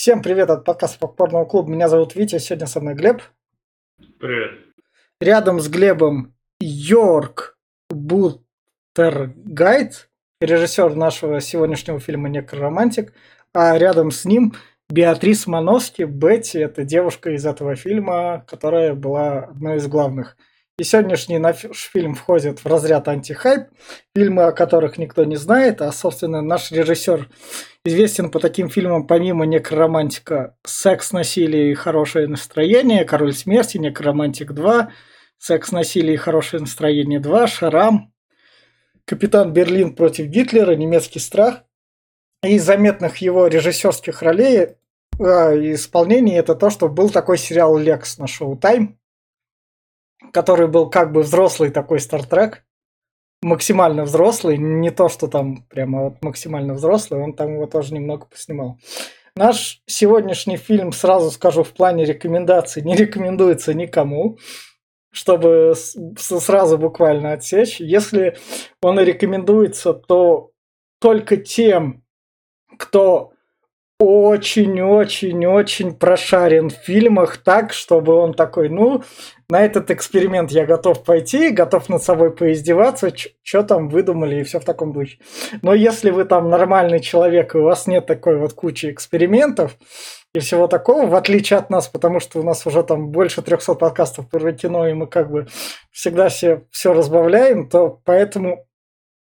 Всем 0.00 0.22
привет 0.22 0.48
от 0.48 0.64
подкаста 0.64 0.98
Попкорного 0.98 1.44
клуба. 1.44 1.68
Меня 1.70 1.90
зовут 1.90 2.14
Витя, 2.14 2.38
сегодня 2.38 2.66
со 2.66 2.80
мной 2.80 2.94
Глеб. 2.94 3.20
Привет. 4.18 4.52
Рядом 5.20 5.60
с 5.60 5.68
Глебом 5.68 6.32
Йорк 6.58 7.58
Буттергайт, 7.90 8.48
режиссер 10.40 10.94
нашего 10.94 11.42
сегодняшнего 11.42 12.00
фильма 12.00 12.30
«Некроромантик», 12.30 13.12
а 13.52 13.76
рядом 13.76 14.10
с 14.10 14.24
ним 14.24 14.54
Беатрис 14.88 15.46
Мановски, 15.46 16.04
Бетти, 16.04 16.60
это 16.60 16.84
девушка 16.84 17.32
из 17.32 17.44
этого 17.44 17.76
фильма, 17.76 18.42
которая 18.48 18.94
была 18.94 19.40
одной 19.40 19.76
из 19.76 19.86
главных– 19.86 20.38
и 20.80 20.82
сегодняшний 20.82 21.38
наш 21.38 21.66
фильм 21.92 22.14
входит 22.14 22.60
в 22.60 22.66
разряд 22.66 23.06
антихайп, 23.06 23.68
фильмы, 24.16 24.44
о 24.44 24.52
которых 24.52 24.96
никто 24.96 25.24
не 25.24 25.36
знает, 25.36 25.82
а, 25.82 25.92
собственно, 25.92 26.40
наш 26.40 26.72
режиссер 26.72 27.28
известен 27.84 28.30
по 28.30 28.40
таким 28.40 28.70
фильмам, 28.70 29.06
помимо 29.06 29.44
некроромантика, 29.44 30.56
«Секс, 30.64 31.12
насилие 31.12 31.70
и 31.70 31.74
хорошее 31.74 32.28
настроение», 32.28 33.04
«Король 33.04 33.34
смерти», 33.34 33.76
«Некроромантик 33.76 34.52
2», 34.52 34.88
«Секс, 35.36 35.70
насилие 35.70 36.14
и 36.14 36.16
хорошее 36.16 36.62
настроение 36.62 37.20
2», 37.20 37.46
«Шарам», 37.46 38.14
«Капитан 39.04 39.52
Берлин 39.52 39.94
против 39.94 40.28
Гитлера», 40.28 40.74
«Немецкий 40.74 41.18
страх». 41.18 41.64
И 42.42 42.54
из 42.54 42.64
заметных 42.64 43.18
его 43.18 43.48
режиссерских 43.48 44.22
ролей 44.22 44.76
а, 45.18 45.52
исполнений 45.54 46.36
это 46.36 46.54
то, 46.54 46.70
что 46.70 46.88
был 46.88 47.10
такой 47.10 47.36
сериал 47.36 47.76
«Лекс» 47.76 48.16
на 48.16 48.26
шоу 48.26 48.56
«Тайм», 48.56 48.99
который 50.32 50.68
был 50.68 50.90
как 50.90 51.12
бы 51.12 51.22
взрослый 51.22 51.70
такой 51.70 52.00
Стартрек, 52.00 52.64
максимально 53.42 54.04
взрослый, 54.04 54.58
не 54.58 54.90
то, 54.90 55.08
что 55.08 55.26
там 55.28 55.64
прямо 55.68 56.04
вот 56.04 56.22
максимально 56.22 56.74
взрослый, 56.74 57.20
он 57.20 57.32
там 57.32 57.54
его 57.54 57.66
тоже 57.66 57.94
немного 57.94 58.26
поснимал. 58.26 58.78
Наш 59.36 59.82
сегодняшний 59.86 60.56
фильм, 60.56 60.92
сразу 60.92 61.30
скажу, 61.30 61.62
в 61.62 61.72
плане 61.72 62.04
рекомендаций 62.04 62.82
не 62.82 62.96
рекомендуется 62.96 63.72
никому, 63.74 64.38
чтобы 65.12 65.74
сразу 66.18 66.78
буквально 66.78 67.32
отсечь. 67.32 67.80
Если 67.80 68.36
он 68.82 69.00
и 69.00 69.04
рекомендуется, 69.04 69.94
то 69.94 70.50
только 71.00 71.36
тем, 71.36 72.04
кто 72.76 73.32
очень-очень-очень 74.00 75.94
прошарен 75.94 76.70
в 76.70 76.72
фильмах 76.74 77.36
так, 77.36 77.74
чтобы 77.74 78.14
он 78.14 78.32
такой, 78.32 78.70
ну, 78.70 79.02
на 79.50 79.62
этот 79.62 79.90
эксперимент 79.90 80.50
я 80.50 80.64
готов 80.64 81.04
пойти, 81.04 81.50
готов 81.50 81.90
над 81.90 82.02
собой 82.02 82.34
поиздеваться, 82.34 83.12
что 83.42 83.62
там 83.62 83.90
выдумали 83.90 84.40
и 84.40 84.42
все 84.42 84.58
в 84.58 84.64
таком 84.64 84.94
духе. 84.94 85.18
Но 85.60 85.74
если 85.74 86.08
вы 86.10 86.24
там 86.24 86.48
нормальный 86.48 87.00
человек, 87.00 87.54
и 87.54 87.58
у 87.58 87.64
вас 87.64 87.86
нет 87.86 88.06
такой 88.06 88.38
вот 88.38 88.54
кучи 88.54 88.90
экспериментов 88.90 89.76
и 90.34 90.38
всего 90.38 90.66
такого, 90.66 91.04
в 91.04 91.14
отличие 91.14 91.58
от 91.58 91.68
нас, 91.68 91.86
потому 91.86 92.20
что 92.20 92.40
у 92.40 92.42
нас 92.42 92.66
уже 92.66 92.82
там 92.82 93.10
больше 93.10 93.42
300 93.42 93.74
подкастов 93.74 94.30
про 94.30 94.52
кино, 94.52 94.88
и 94.88 94.94
мы 94.94 95.08
как 95.08 95.30
бы 95.30 95.46
всегда 95.90 96.30
все, 96.30 96.64
все 96.70 96.94
разбавляем, 96.94 97.68
то 97.68 98.00
поэтому 98.06 98.66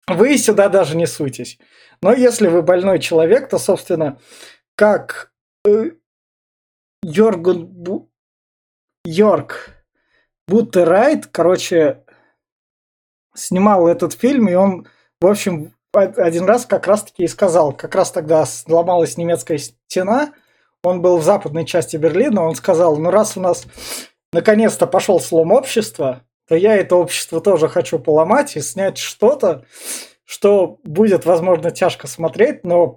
вы 0.09 0.39
сюда 0.39 0.71
даже 0.71 0.97
не 0.97 1.07
суйтесь. 1.07 1.59
Но 2.01 2.13
если 2.13 2.49
вы 2.49 2.63
больной 2.63 2.99
человек, 2.99 3.49
то, 3.49 3.59
собственно, 3.59 4.19
как 4.83 5.31
э, 5.65 5.93
Йорган 7.05 7.67
Бу... 7.67 8.11
Йорк 9.05 9.71
Будто 10.49 10.85
Райт, 10.85 11.27
короче, 11.27 12.05
снимал 13.33 13.87
этот 13.87 14.13
фильм, 14.15 14.49
и 14.49 14.55
он, 14.55 14.89
в 15.21 15.27
общем, 15.29 15.73
один 15.93 16.47
раз 16.47 16.67
как 16.67 16.89
раз-таки 16.89 17.23
и 17.23 17.29
сказал, 17.29 17.73
как 17.73 17.95
раз 17.95 18.11
тогда 18.11 18.45
сломалась 18.45 19.17
немецкая 19.17 19.59
стена, 19.59 20.33
он 20.83 21.01
был 21.01 21.19
в 21.19 21.23
западной 21.23 21.65
части 21.65 21.97
Берлина, 21.97 22.43
он 22.43 22.57
сказал, 22.57 22.97
ну 22.97 23.13
раз 23.13 23.37
у 23.37 23.41
нас 23.41 23.65
наконец-то 24.33 24.89
пошел 24.89 25.21
слом 25.21 25.53
общества, 25.53 26.25
то 26.49 26.57
я 26.57 26.75
это 26.75 26.97
общество 26.97 27.41
тоже 27.41 27.69
хочу 27.69 28.01
поломать 28.01 28.57
и 28.57 28.61
снять 28.61 28.99
что-то, 28.99 29.65
что 30.25 30.81
будет, 30.83 31.25
возможно, 31.25 31.71
тяжко 31.71 32.09
смотреть, 32.09 32.65
но 32.65 32.89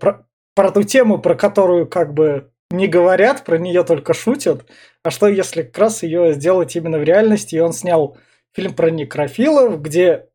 про 0.56 0.72
ту 0.72 0.84
тему, 0.84 1.20
про 1.20 1.36
которую 1.36 1.88
как 1.88 2.14
бы 2.14 2.52
не 2.72 2.88
говорят, 2.88 3.44
про 3.44 3.58
нее 3.58 3.84
только 3.84 4.14
шутят. 4.14 4.66
А 5.04 5.12
что 5.12 5.28
если 5.28 5.62
как 5.62 5.78
раз 5.78 6.04
ее 6.04 6.34
сделать 6.34 6.76
именно 6.76 6.98
в 6.98 7.04
реальности? 7.04 7.56
И 7.56 7.60
он 7.60 7.74
снял 7.74 8.18
фильм 8.54 8.74
про 8.74 8.90
некрофилов, 8.90 9.82
где 9.82 10.30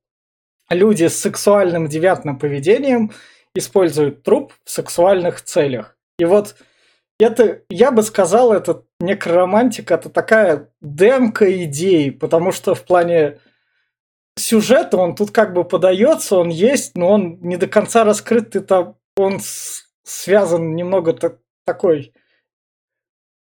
люди 0.68 1.08
с 1.08 1.18
сексуальным 1.18 1.88
девятным 1.88 2.38
поведением 2.38 3.10
используют 3.54 4.22
труп 4.22 4.52
в 4.64 4.70
сексуальных 4.70 5.42
целях. 5.42 5.96
И 6.18 6.24
вот 6.24 6.54
это, 7.18 7.62
я 7.68 7.90
бы 7.90 8.02
сказал, 8.02 8.52
это 8.52 8.84
некромантика, 9.00 9.94
это 9.94 10.08
такая 10.08 10.70
демка 10.80 11.64
идей, 11.64 12.12
потому 12.12 12.52
что 12.52 12.74
в 12.74 12.84
плане 12.84 13.38
сюжета 14.38 14.96
он 14.96 15.16
тут 15.16 15.30
как 15.32 15.52
бы 15.52 15.64
подается, 15.64 16.36
он 16.36 16.48
есть, 16.48 16.96
но 16.96 17.10
он 17.10 17.40
не 17.40 17.56
до 17.56 17.66
конца 17.66 18.04
раскрыт, 18.04 18.54
это 18.54 18.94
он 19.16 19.40
связан 20.02 20.74
немного 20.74 21.12
так, 21.12 21.38
такой 21.64 22.12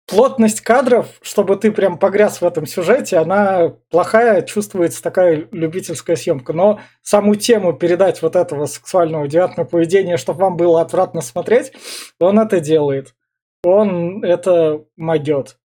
плотность 0.07 0.61
кадров, 0.61 1.07
чтобы 1.21 1.55
ты 1.55 1.71
прям 1.71 1.97
погряз 1.97 2.41
в 2.41 2.45
этом 2.45 2.65
сюжете, 2.65 3.17
она 3.17 3.73
плохая, 3.89 4.41
чувствуется 4.43 5.01
такая 5.01 5.47
любительская 5.51 6.15
съемка. 6.15 6.53
Но 6.53 6.79
саму 7.01 7.35
тему 7.35 7.73
передать 7.73 8.21
вот 8.21 8.35
этого 8.35 8.65
сексуального 8.65 9.27
девятного 9.27 9.67
поведения, 9.67 10.17
чтобы 10.17 10.41
вам 10.41 10.57
было 10.57 10.81
отвратно 10.81 11.21
смотреть, 11.21 11.73
он 12.19 12.39
это 12.39 12.59
делает. 12.59 13.15
Он 13.63 14.23
это 14.23 14.85
могет. 14.95 15.57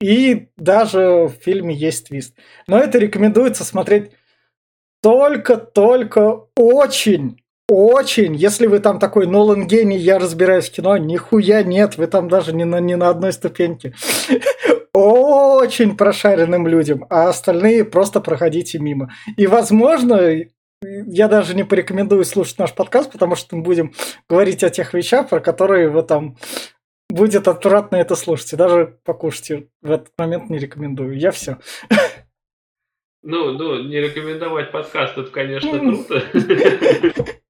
И 0.00 0.48
даже 0.56 1.26
в 1.26 1.32
фильме 1.42 1.74
есть 1.74 2.08
твист. 2.08 2.36
Но 2.66 2.78
это 2.78 2.98
рекомендуется 2.98 3.64
смотреть 3.64 4.12
только-только 5.02 6.46
очень 6.56 7.42
очень. 7.68 8.34
Если 8.34 8.66
вы 8.66 8.80
там 8.80 8.98
такой 8.98 9.26
Нолан 9.26 9.66
гений, 9.66 9.98
я 9.98 10.18
разбираюсь 10.18 10.68
в 10.68 10.72
кино, 10.72 10.96
нихуя 10.96 11.62
нет, 11.62 11.96
вы 11.98 12.06
там 12.06 12.28
даже 12.28 12.54
не 12.54 12.64
на, 12.64 12.80
не 12.80 12.96
на 12.96 13.10
одной 13.10 13.32
ступеньке. 13.32 13.94
Очень 14.92 15.96
прошаренным 15.96 16.66
людям, 16.66 17.06
а 17.10 17.28
остальные 17.28 17.84
просто 17.84 18.20
проходите 18.20 18.78
мимо. 18.78 19.12
И, 19.36 19.46
возможно, 19.46 20.18
я 20.82 21.28
даже 21.28 21.54
не 21.54 21.64
порекомендую 21.64 22.24
слушать 22.24 22.58
наш 22.58 22.74
подкаст, 22.74 23.12
потому 23.12 23.36
что 23.36 23.54
мы 23.56 23.62
будем 23.62 23.92
говорить 24.28 24.64
о 24.64 24.70
тех 24.70 24.94
вещах, 24.94 25.28
про 25.28 25.40
которые 25.40 25.90
вы 25.90 26.02
там 26.02 26.36
будет 27.10 27.48
отвратно 27.48 27.96
это 27.96 28.16
слушать. 28.16 28.52
И 28.54 28.56
даже 28.56 28.98
покушайте 29.04 29.68
в 29.82 29.90
этот 29.90 30.10
момент 30.16 30.50
не 30.50 30.58
рекомендую. 30.58 31.18
Я 31.18 31.30
все. 31.32 31.58
Ну, 33.22 33.52
ну, 33.52 33.82
не 33.82 34.00
рекомендовать 34.00 34.70
подкаст, 34.70 35.18
это, 35.18 35.30
конечно, 35.30 35.78
круто. 35.78 36.22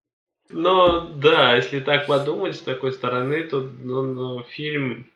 Но 0.50 1.00
да, 1.14 1.56
если 1.56 1.80
так 1.80 2.06
подумать 2.06 2.56
с 2.56 2.60
такой 2.60 2.92
стороны, 2.92 3.42
то 3.42 3.60
ну, 3.60 4.02
ну, 4.02 4.42
фильм 4.44 5.06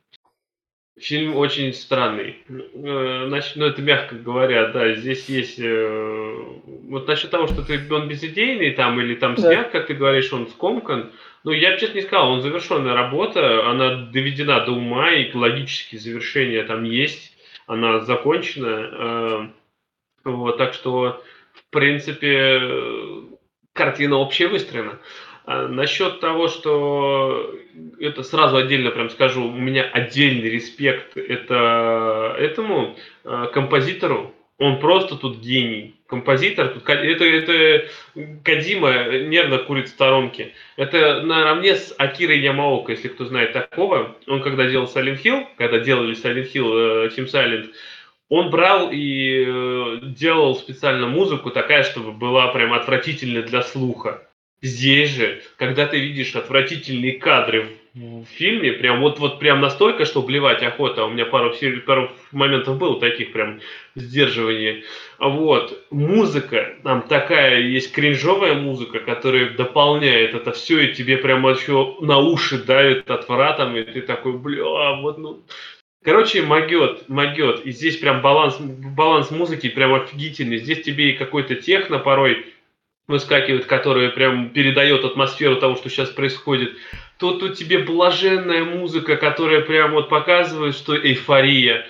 фильм 0.98 1.36
очень 1.36 1.72
странный. 1.72 2.36
Э, 2.48 3.24
значит, 3.28 3.56
ну 3.56 3.66
это 3.66 3.82
мягко 3.82 4.14
говоря, 4.14 4.68
да, 4.68 4.94
здесь 4.94 5.28
есть 5.28 5.58
э, 5.58 6.44
вот 6.64 7.08
насчет 7.08 7.30
того, 7.30 7.46
что 7.46 7.62
ты 7.62 7.80
он 7.92 8.08
безидейный 8.08 8.72
там 8.72 9.00
или 9.00 9.14
там 9.14 9.36
снят, 9.36 9.70
да. 9.72 9.78
как 9.78 9.86
ты 9.86 9.94
говоришь, 9.94 10.32
он 10.32 10.48
скомкан. 10.48 11.12
Ну, 11.44 11.50
я 11.50 11.72
бы 11.72 11.78
честно 11.78 11.96
не 11.96 12.02
сказал, 12.02 12.30
он 12.30 12.42
завершенная 12.42 12.94
работа, 12.94 13.68
она 13.68 14.06
доведена 14.12 14.64
до 14.64 14.72
ума, 14.72 15.10
и 15.12 15.34
логические 15.34 16.00
завершения 16.00 16.62
там 16.62 16.84
есть, 16.84 17.36
она 17.66 18.00
закончена. 18.00 18.90
Э, 18.92 19.48
вот, 20.24 20.56
так 20.56 20.74
что, 20.74 21.22
в 21.52 21.70
принципе, 21.70 22.60
картина 23.72 24.16
общая 24.16 24.48
выстроена. 24.48 24.98
А 25.44 25.66
насчет 25.66 26.20
того, 26.20 26.48
что 26.48 27.52
это 27.98 28.22
сразу 28.22 28.56
отдельно 28.56 28.90
прям 28.90 29.10
скажу, 29.10 29.44
у 29.44 29.50
меня 29.50 29.82
отдельный 29.82 30.50
респект 30.50 31.16
это 31.16 32.36
этому 32.38 32.96
э, 33.24 33.46
композитору. 33.52 34.34
Он 34.58 34.78
просто 34.78 35.16
тут 35.16 35.38
гений. 35.38 35.96
Композитор, 36.06 36.68
тут, 36.68 36.88
это, 36.88 37.24
это 37.24 37.88
Кадима 38.44 39.18
нервно 39.18 39.58
курит 39.58 39.88
в 39.88 39.90
сторонке. 39.90 40.52
Это 40.76 41.22
наравне 41.22 41.74
с 41.74 41.92
Акирой 41.98 42.38
Ямаоко, 42.38 42.92
если 42.92 43.08
кто 43.08 43.24
знает 43.24 43.54
такого. 43.54 44.16
Он 44.28 44.42
когда 44.42 44.68
делал 44.68 44.86
Silent 44.86 45.20
Hill, 45.20 45.46
когда 45.56 45.80
делали 45.80 46.14
Silent 46.14 46.52
Hill, 46.52 47.06
э, 47.06 47.08
Team 47.08 47.26
Silent, 47.26 47.70
он 48.32 48.48
брал 48.48 48.88
и 48.90 49.44
э, 49.46 49.98
делал 50.04 50.56
специально 50.56 51.06
музыку 51.06 51.50
такая, 51.50 51.82
чтобы 51.82 52.12
была 52.12 52.48
прям 52.48 52.72
отвратительная 52.72 53.42
для 53.42 53.60
слуха. 53.60 54.26
Здесь 54.62 55.10
же, 55.10 55.42
когда 55.58 55.86
ты 55.86 56.00
видишь 56.00 56.34
отвратительные 56.34 57.18
кадры 57.18 57.76
в 57.92 58.24
фильме, 58.24 58.72
прям 58.72 59.02
вот, 59.02 59.18
вот 59.18 59.38
прям 59.38 59.60
настолько, 59.60 60.06
что 60.06 60.22
блевать 60.22 60.62
охота. 60.62 61.04
У 61.04 61.10
меня 61.10 61.26
пару, 61.26 61.52
пару 61.86 62.10
моментов 62.30 62.78
было 62.78 62.98
таких 62.98 63.34
прям 63.34 63.60
сдерживаний. 63.96 64.84
Вот. 65.18 65.84
Музыка, 65.90 66.76
там 66.84 67.02
такая 67.02 67.60
есть 67.60 67.92
кринжовая 67.92 68.54
музыка, 68.54 69.00
которая 69.00 69.50
дополняет 69.50 70.34
это 70.34 70.52
все, 70.52 70.80
и 70.80 70.94
тебе 70.94 71.18
прям 71.18 71.46
еще 71.46 71.96
на 72.00 72.16
уши 72.16 72.56
давит 72.56 73.10
отвратом, 73.10 73.76
и 73.76 73.82
ты 73.82 74.00
такой, 74.00 74.38
бля, 74.38 74.94
вот 75.02 75.18
ну... 75.18 75.42
Короче, 76.04 76.42
могет, 76.42 77.08
могет. 77.08 77.64
И 77.64 77.70
здесь 77.70 77.96
прям 77.96 78.22
баланс, 78.22 78.56
баланс 78.58 79.30
музыки 79.30 79.68
прям 79.68 79.94
офигительный. 79.94 80.58
Здесь 80.58 80.82
тебе 80.82 81.10
и 81.10 81.16
какой-то 81.16 81.54
техно 81.54 81.98
порой 81.98 82.46
выскакивает, 83.06 83.66
который 83.66 84.10
прям 84.10 84.50
передает 84.50 85.04
атмосферу 85.04 85.56
того, 85.56 85.76
что 85.76 85.88
сейчас 85.88 86.10
происходит 86.10 86.76
тут 87.22 87.56
тебе 87.56 87.78
блаженная 87.78 88.64
музыка, 88.64 89.16
которая 89.16 89.60
прям 89.60 89.92
вот 89.92 90.08
показывает, 90.08 90.74
что 90.74 90.96
эйфория. 90.96 91.86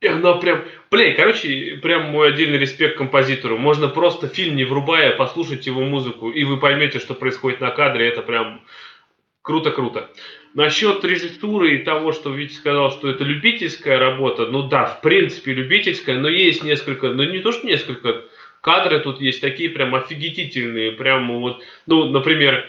И 0.00 0.06
она 0.06 0.34
прям... 0.34 0.64
Блин, 0.90 1.16
короче, 1.16 1.80
прям 1.82 2.10
мой 2.10 2.28
отдельный 2.28 2.58
респект 2.58 2.96
композитору. 2.96 3.58
Можно 3.58 3.88
просто 3.88 4.28
фильм 4.28 4.54
не 4.54 4.64
врубая 4.64 5.10
послушать 5.16 5.66
его 5.66 5.82
музыку, 5.82 6.30
и 6.30 6.44
вы 6.44 6.58
поймете, 6.58 7.00
что 7.00 7.14
происходит 7.14 7.60
на 7.60 7.70
кадре. 7.70 8.06
Это 8.06 8.22
прям 8.22 8.60
круто-круто. 9.42 10.10
Насчет 10.56 11.04
режиссуры 11.04 11.74
и 11.74 11.84
того, 11.84 12.12
что 12.12 12.30
Витя 12.30 12.54
сказал, 12.54 12.90
что 12.90 13.10
это 13.10 13.22
любительская 13.24 13.98
работа, 13.98 14.46
ну 14.46 14.62
да, 14.62 14.86
в 14.86 15.02
принципе 15.02 15.52
любительская, 15.52 16.18
но 16.18 16.30
есть 16.30 16.64
несколько, 16.64 17.10
ну 17.10 17.24
не 17.24 17.40
то, 17.40 17.52
что 17.52 17.66
несколько, 17.66 18.22
кадры 18.62 19.00
тут 19.00 19.20
есть 19.20 19.42
такие 19.42 19.68
прям 19.68 19.94
офигительные, 19.94 20.92
прям 20.92 21.40
вот, 21.40 21.62
ну, 21.84 22.06
например, 22.06 22.64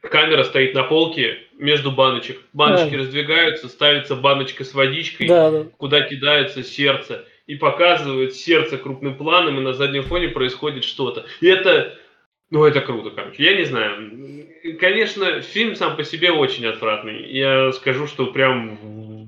камера 0.00 0.44
стоит 0.44 0.74
на 0.74 0.84
полке 0.84 1.40
между 1.58 1.90
баночек. 1.90 2.40
Баночки 2.52 2.92
да. 2.92 2.98
раздвигаются, 2.98 3.68
ставится 3.68 4.14
баночка 4.14 4.62
с 4.62 4.72
водичкой, 4.72 5.26
да, 5.26 5.50
да. 5.50 5.64
куда 5.78 6.02
кидается 6.02 6.62
сердце. 6.62 7.26
И 7.48 7.56
показывает 7.56 8.36
сердце 8.36 8.78
крупным 8.78 9.16
планом, 9.16 9.58
и 9.58 9.62
на 9.62 9.72
заднем 9.72 10.04
фоне 10.04 10.28
происходит 10.28 10.84
что-то. 10.84 11.26
И 11.40 11.48
это, 11.48 11.98
ну 12.52 12.66
это 12.66 12.82
круто, 12.82 13.10
короче. 13.10 13.42
Я 13.42 13.56
не 13.56 13.64
знаю. 13.64 14.12
Конечно, 14.78 15.40
фильм 15.40 15.74
сам 15.74 15.96
по 15.96 16.04
себе 16.04 16.30
очень 16.30 16.66
отвратный. 16.66 17.26
Я 17.32 17.72
скажу, 17.72 18.06
что 18.06 18.26
прям 18.26 18.78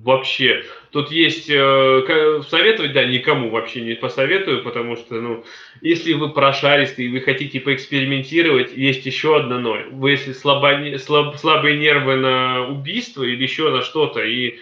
вообще. 0.05 0.63
Тут 0.91 1.11
есть 1.11 1.49
э, 1.49 2.43
советовать, 2.49 2.93
да, 2.93 3.05
никому 3.05 3.49
вообще 3.49 3.81
не 3.81 3.95
посоветую, 3.95 4.63
потому 4.63 4.97
что, 4.97 5.15
ну, 5.15 5.43
если 5.81 6.13
вы 6.13 6.35
прошаристый 6.35 7.07
и 7.07 7.09
вы 7.09 7.21
хотите 7.21 7.61
поэкспериментировать, 7.61 8.77
есть 8.77 9.07
еще 9.07 9.39
одно 9.39 9.59
но. 9.59 9.79
Вы 9.91 10.11
если 10.11 10.33
слабо, 10.33 10.99
слаб, 10.99 11.37
слабые 11.37 11.79
нервы 11.79 12.17
на 12.17 12.69
убийство 12.69 13.23
или 13.23 13.43
еще 13.43 13.71
на 13.71 13.81
что-то, 13.81 14.23
и 14.23 14.59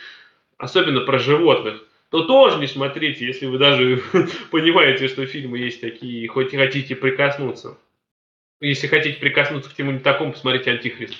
особенно 0.56 1.00
про 1.00 1.18
животных, 1.18 1.82
то 2.10 2.22
тоже 2.22 2.58
не 2.58 2.68
смотрите, 2.68 3.26
если 3.26 3.46
вы 3.46 3.58
даже 3.58 4.00
понимаете, 4.52 5.08
что 5.08 5.26
фильмы 5.26 5.58
есть 5.58 5.80
такие, 5.80 6.28
хоть 6.28 6.54
хотите 6.54 6.94
прикоснуться. 6.94 7.76
Если 8.62 8.86
хотите 8.86 9.18
прикоснуться 9.18 9.68
к 9.70 9.76
чему-нибудь 9.76 10.04
такому, 10.04 10.32
посмотрите 10.32 10.70
«Антихрист». 10.70 11.16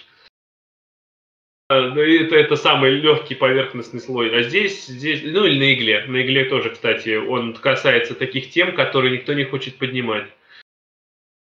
Ну, 1.69 2.01
это, 2.01 2.37
это 2.37 2.55
самый 2.55 2.93
легкий 2.93 3.35
поверхностный 3.35 4.01
слой. 4.01 4.33
А 4.39 4.43
здесь, 4.43 4.87
здесь, 4.87 5.23
ну 5.25 5.45
или 5.47 5.59
на 5.59 5.75
игле. 5.75 6.05
На 6.07 6.23
игле 6.23 6.45
тоже, 6.45 6.71
кстати, 6.71 7.17
он 7.17 7.55
касается 7.55 8.15
таких 8.15 8.51
тем, 8.51 8.75
которые 8.75 9.13
никто 9.13 9.33
не 9.33 9.45
хочет 9.45 9.77
поднимать. 9.77 10.29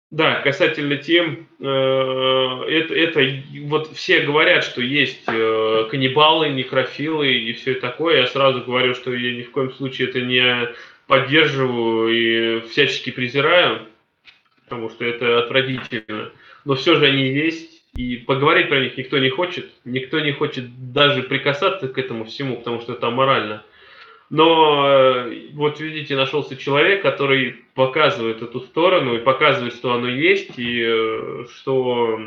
Да, 0.09 0.41
касательно 0.41 0.97
тем, 0.97 1.47
э, 1.59 1.63
это, 1.63 2.95
это 2.95 3.43
вот 3.65 3.95
все 3.95 4.21
говорят, 4.21 4.63
что 4.63 4.81
есть 4.81 5.23
э, 5.27 5.87
каннибалы, 5.91 6.49
некрофилы 6.49 7.31
и 7.31 7.53
все 7.53 7.75
такое. 7.75 8.21
Я 8.21 8.27
сразу 8.27 8.61
говорю, 8.61 8.95
что 8.95 9.13
я 9.13 9.35
ни 9.35 9.43
в 9.43 9.51
коем 9.51 9.71
случае 9.71 10.09
это 10.09 10.21
не 10.21 10.69
поддерживаю 11.07 12.09
и 12.09 12.67
всячески 12.69 13.11
презираю, 13.11 13.87
потому 14.71 14.89
что 14.89 15.03
это 15.03 15.39
отвратительно. 15.39 16.31
Но 16.63 16.75
все 16.75 16.95
же 16.95 17.05
они 17.05 17.27
есть, 17.27 17.83
и 17.93 18.15
поговорить 18.15 18.69
про 18.69 18.79
них 18.79 18.95
никто 18.95 19.17
не 19.17 19.29
хочет, 19.29 19.69
никто 19.83 20.21
не 20.21 20.31
хочет 20.31 20.93
даже 20.93 21.23
прикасаться 21.23 21.89
к 21.89 21.97
этому 21.97 22.23
всему, 22.23 22.55
потому 22.55 22.79
что 22.79 22.93
это 22.93 23.07
аморально. 23.07 23.65
Но 24.29 24.87
э, 24.87 25.49
вот 25.51 25.81
видите, 25.81 26.15
нашелся 26.15 26.55
человек, 26.55 27.01
который 27.01 27.57
показывает 27.73 28.41
эту 28.41 28.61
сторону 28.61 29.15
и 29.15 29.19
показывает, 29.19 29.73
что 29.73 29.91
оно 29.91 30.07
есть, 30.07 30.57
и 30.57 30.81
э, 30.81 31.45
что 31.53 32.17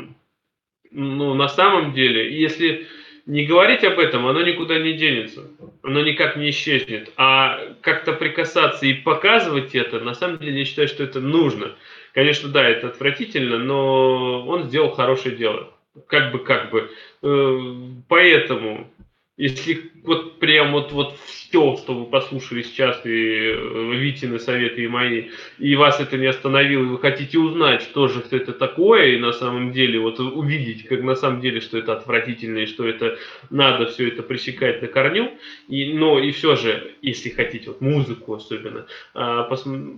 ну, 0.91 1.33
на 1.33 1.47
самом 1.47 1.93
деле, 1.93 2.39
если 2.39 2.85
не 3.25 3.45
говорить 3.45 3.83
об 3.83 3.97
этом, 3.97 4.27
оно 4.27 4.43
никуда 4.43 4.77
не 4.77 4.93
денется, 4.93 5.49
оно 5.81 6.01
никак 6.01 6.35
не 6.35 6.51
исчезнет. 6.51 7.11
А 7.17 7.59
как-то 7.81 8.13
прикасаться 8.13 8.85
и 8.85 8.93
показывать 8.93 9.73
это, 9.73 9.99
на 9.99 10.13
самом 10.13 10.37
деле, 10.37 10.59
я 10.59 10.65
считаю, 10.65 10.87
что 10.87 11.03
это 11.03 11.19
нужно. 11.19 11.73
Конечно, 12.15 12.47
да, 12.47 12.63
это 12.63 12.87
отвратительно, 12.87 13.57
но 13.57 14.47
он 14.47 14.63
сделал 14.69 14.91
хорошее 14.91 15.35
дело. 15.35 15.69
Как 16.07 16.31
бы, 16.31 16.39
как 16.39 16.71
бы. 16.71 16.89
Э, 17.21 17.59
поэтому, 18.07 18.89
если 19.37 19.91
вот 20.03 20.39
прям 20.39 20.71
вот, 20.71 20.93
вот 20.93 21.17
все, 21.25 21.75
что 21.75 21.93
вы 21.93 22.05
послушали 22.05 22.61
сейчас, 22.61 23.05
и 23.05 23.09
э, 23.09 23.91
Витины 23.95 24.39
советы, 24.39 24.83
и 24.83 24.87
мои, 24.87 25.25
и 25.59 25.75
вас 25.75 25.99
это 25.99 26.17
не 26.17 26.27
остановило, 26.27 26.83
и 26.83 26.87
вы 26.87 26.99
хотите 26.99 27.37
узнать, 27.37 27.81
что 27.81 28.07
же 28.07 28.23
это 28.31 28.53
такое, 28.53 29.07
и 29.07 29.17
на 29.17 29.33
самом 29.33 29.73
деле 29.73 29.99
вот 29.99 30.19
увидеть, 30.19 30.87
как 30.87 31.01
на 31.01 31.15
самом 31.15 31.41
деле, 31.41 31.59
что 31.59 31.77
это 31.77 31.93
отвратительно, 31.93 32.59
и 32.59 32.65
что 32.65 32.87
это 32.87 33.17
надо 33.49 33.87
все 33.87 34.07
это 34.07 34.23
пресекать 34.23 34.81
на 34.81 34.87
корню, 34.87 35.31
и, 35.67 35.93
но 35.93 36.19
и 36.19 36.31
все 36.31 36.55
же, 36.55 36.95
если 37.01 37.29
хотите, 37.29 37.67
вот 37.67 37.81
музыку 37.81 38.35
особенно, 38.35 38.85
а, 39.13 39.43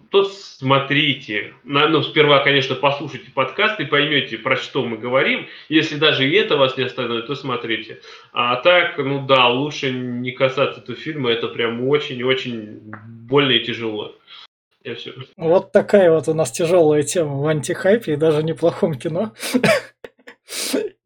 то 0.09 0.23
смотрите, 0.23 1.53
ну, 1.63 2.01
сперва, 2.01 2.39
конечно, 2.39 2.75
послушайте 2.75 3.29
подкаст 3.31 3.79
и 3.79 3.85
поймете, 3.85 4.39
про 4.39 4.55
что 4.55 4.83
мы 4.83 4.97
говорим, 4.97 5.45
если 5.69 5.97
даже 5.97 6.27
и 6.27 6.33
это 6.33 6.57
вас 6.57 6.75
не 6.77 6.83
остановит, 6.83 7.27
то 7.27 7.35
смотрите. 7.35 8.01
А 8.31 8.55
так, 8.57 8.97
ну 8.97 9.26
да, 9.27 9.49
лучше 9.49 9.91
не 9.91 10.31
касаться 10.31 10.81
этого 10.81 10.97
фильма, 10.97 11.31
это 11.31 11.47
прям 11.47 11.87
очень-очень 11.87 12.91
больно 13.27 13.51
и 13.51 13.63
тяжело. 13.63 14.15
Я 14.83 14.95
все. 14.95 15.13
Вот 15.35 15.71
такая 15.71 16.11
вот 16.11 16.27
у 16.27 16.33
нас 16.33 16.51
тяжелая 16.51 17.03
тема 17.03 17.35
в 17.35 17.47
антихайпе 17.47 18.13
и 18.13 18.17
даже 18.17 18.41
неплохом 18.43 18.93
кино. 18.95 19.33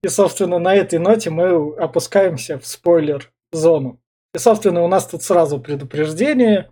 И, 0.03 0.07
собственно, 0.07 0.59
на 0.59 0.75
этой 0.75 0.99
ноте 0.99 1.29
мы 1.29 1.75
опускаемся 1.77 2.59
в 2.59 2.65
спойлер-зону. 2.65 3.99
И, 4.33 4.37
собственно, 4.37 4.81
у 4.83 4.87
нас 4.87 5.07
тут 5.07 5.23
сразу 5.23 5.59
предупреждение. 5.59 6.71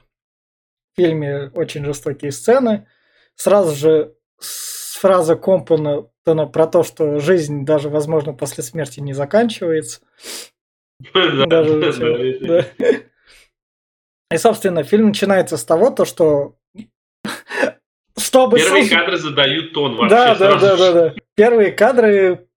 В 0.93 1.01
фильме 1.01 1.51
очень 1.53 1.85
жестокие 1.85 2.31
сцены. 2.31 2.87
Сразу 3.35 3.75
же 3.75 4.15
фраза 4.37 5.35
Компана 5.35 6.05
про 6.23 6.67
то, 6.67 6.83
что 6.83 7.19
жизнь 7.19 7.65
даже, 7.65 7.89
возможно, 7.89 8.33
после 8.33 8.63
смерти 8.63 8.99
не 8.99 9.13
заканчивается. 9.13 10.01
Даже 11.13 12.65
И, 14.31 14.37
собственно, 14.37 14.83
фильм 14.83 15.07
начинается 15.07 15.57
с 15.57 15.65
того, 15.65 15.89
то, 15.91 16.05
что 16.05 16.55
чтобы 18.17 18.57
Первые 18.57 18.83
слушать... 18.83 18.97
кадры 18.97 19.17
задают 19.17 19.73
тон 19.73 19.95
вообще. 19.95 20.15
Да, 20.15 20.35
да, 20.35 20.59
да, 20.59 20.77
да, 20.77 20.93
да. 20.93 21.13
Первые 21.35 21.71
кадры 21.71 22.47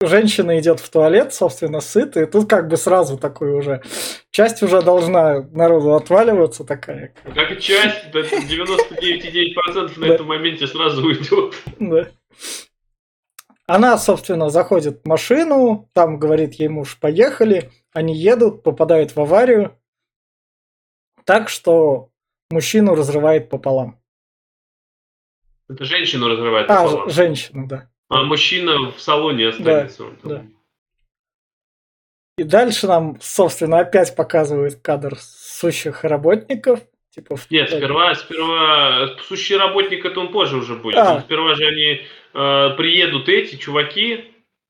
женщина 0.00 0.58
идет 0.58 0.80
в 0.80 0.88
туалет, 0.90 1.32
собственно, 1.32 1.80
сытая, 1.80 2.26
и 2.26 2.30
тут 2.30 2.48
как 2.48 2.68
бы 2.68 2.76
сразу 2.76 3.16
такой 3.18 3.52
уже... 3.52 3.82
Часть 4.30 4.62
уже 4.62 4.82
должна 4.82 5.42
народу 5.52 5.94
отваливаться 5.94 6.64
такая. 6.64 7.14
Как 7.34 7.52
и 7.52 7.60
часть, 7.60 8.06
99,9% 8.12 9.98
на 9.98 10.04
этом 10.06 10.26
моменте 10.26 10.66
сразу 10.66 11.06
уйдет. 11.06 11.54
Да. 11.78 12.08
Она, 13.66 13.98
собственно, 13.98 14.48
заходит 14.48 15.02
в 15.02 15.08
машину, 15.08 15.90
там 15.92 16.18
говорит 16.18 16.54
ей 16.54 16.68
муж, 16.68 16.98
поехали, 17.00 17.72
они 17.92 18.16
едут, 18.16 18.62
попадают 18.62 19.16
в 19.16 19.20
аварию, 19.20 19.76
так 21.24 21.48
что 21.48 22.10
мужчину 22.50 22.94
разрывает 22.94 23.50
пополам. 23.50 24.00
Это 25.68 25.84
женщину 25.84 26.28
разрывает 26.28 26.70
а, 26.70 26.84
пополам? 26.84 27.08
А, 27.08 27.10
женщину, 27.10 27.66
да. 27.66 27.90
А 28.08 28.22
мужчина 28.22 28.92
в 28.92 29.00
салоне 29.00 29.48
останется. 29.48 30.04
Да, 30.22 30.28
да. 30.28 30.46
И 32.38 32.44
дальше 32.44 32.86
нам, 32.86 33.18
собственно, 33.20 33.80
опять 33.80 34.14
показывают 34.14 34.76
кадр 34.76 35.16
сущих 35.18 36.04
работников. 36.04 36.80
Типа, 37.10 37.36
Нет, 37.48 37.70
сперва, 37.70 38.14
сперва 38.14 39.16
сущий 39.22 39.56
работник 39.56 40.04
это 40.04 40.20
он 40.20 40.30
позже 40.30 40.58
уже 40.58 40.76
будет. 40.76 40.96
А. 40.96 41.20
Сперва 41.22 41.54
же 41.54 41.66
они 41.66 42.02
э, 42.36 42.70
приедут 42.76 43.28
эти 43.28 43.56
чуваки. 43.56 44.24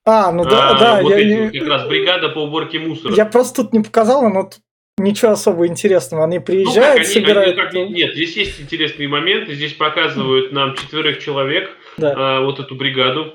А, 0.04 0.30
ну 0.30 0.44
да, 0.44 0.70
а, 0.70 0.78
да. 0.78 1.02
Вот 1.02 1.11
я, 1.11 1.18
эти, 1.18 1.56
я... 1.56 1.61
как 1.61 1.68
раз 1.68 1.88
бригада 1.88 2.28
по 2.28 2.38
уборке 2.40 2.78
мусора. 2.78 3.14
Я 3.14 3.26
просто 3.26 3.64
тут 3.64 3.73
не 3.73 3.80
показал, 3.80 4.28
но 4.30 4.44
тут 4.44 4.61
ничего 4.99 5.32
особо 5.32 5.66
интересного. 5.66 6.25
Они 6.25 6.38
приезжают, 6.38 6.76
ну, 6.76 6.82
как, 6.82 6.96
они, 6.96 7.04
собирают... 7.04 7.58
Они, 7.58 7.66
как, 7.66 7.73
нет, 7.90 8.14
здесь 8.14 8.37
есть 8.37 8.61
интересные 8.61 9.08
моменты. 9.08 9.54
Здесь 9.54 9.73
показывают 9.73 10.52
нам 10.52 10.76
четверых 10.76 11.18
человек, 11.18 11.70
да. 11.96 12.14
а, 12.16 12.40
вот 12.42 12.61
эту 12.61 12.76
бригаду. 12.76 13.35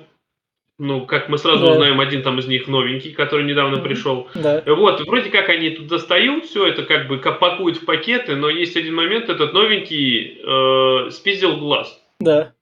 Ну, 0.79 1.05
как 1.05 1.29
мы 1.29 1.37
сразу 1.37 1.63
Да. 1.63 1.73
узнаем, 1.73 1.99
один 1.99 2.23
там 2.23 2.39
из 2.39 2.47
них 2.47 2.67
новенький, 2.67 3.11
который 3.11 3.45
недавно 3.45 3.77
пришел. 3.77 4.29
Да. 4.33 4.63
Вот, 4.65 5.05
вроде 5.05 5.29
как 5.29 5.49
они 5.49 5.69
тут 5.69 5.85
достают, 5.85 6.45
все 6.45 6.65
это 6.65 6.81
как 6.83 7.07
бы 7.07 7.19
ка- 7.19 7.33
пакуют 7.33 7.77
в 7.77 7.85
пакеты, 7.85 8.35
но 8.35 8.49
есть 8.49 8.75
один 8.75 8.95
момент, 8.95 9.29
этот 9.29 9.53
новенький 9.53 10.39
э, 10.41 11.11
спиздил 11.11 11.57
глаз. 11.57 12.01
Да. 12.19 12.53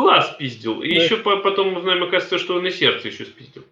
Глаз 0.00 0.30
спиздил. 0.32 0.82
И 0.82 0.94
Да. 0.96 1.02
еще 1.02 1.16
по- 1.18 1.36
потом 1.38 1.76
узнаем, 1.76 2.02
оказывается, 2.02 2.38
что 2.38 2.54
он 2.56 2.66
и 2.66 2.70
сердце 2.70 3.08
еще 3.08 3.24
спиздил. 3.24 3.64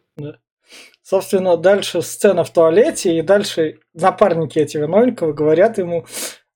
Собственно, 1.02 1.56
дальше 1.56 2.02
сцена 2.02 2.44
в 2.44 2.52
туалете, 2.52 3.16
и 3.16 3.22
дальше 3.22 3.80
напарники 3.94 4.58
этого 4.58 4.86
новенького 4.86 5.32
говорят 5.32 5.78
ему, 5.78 6.04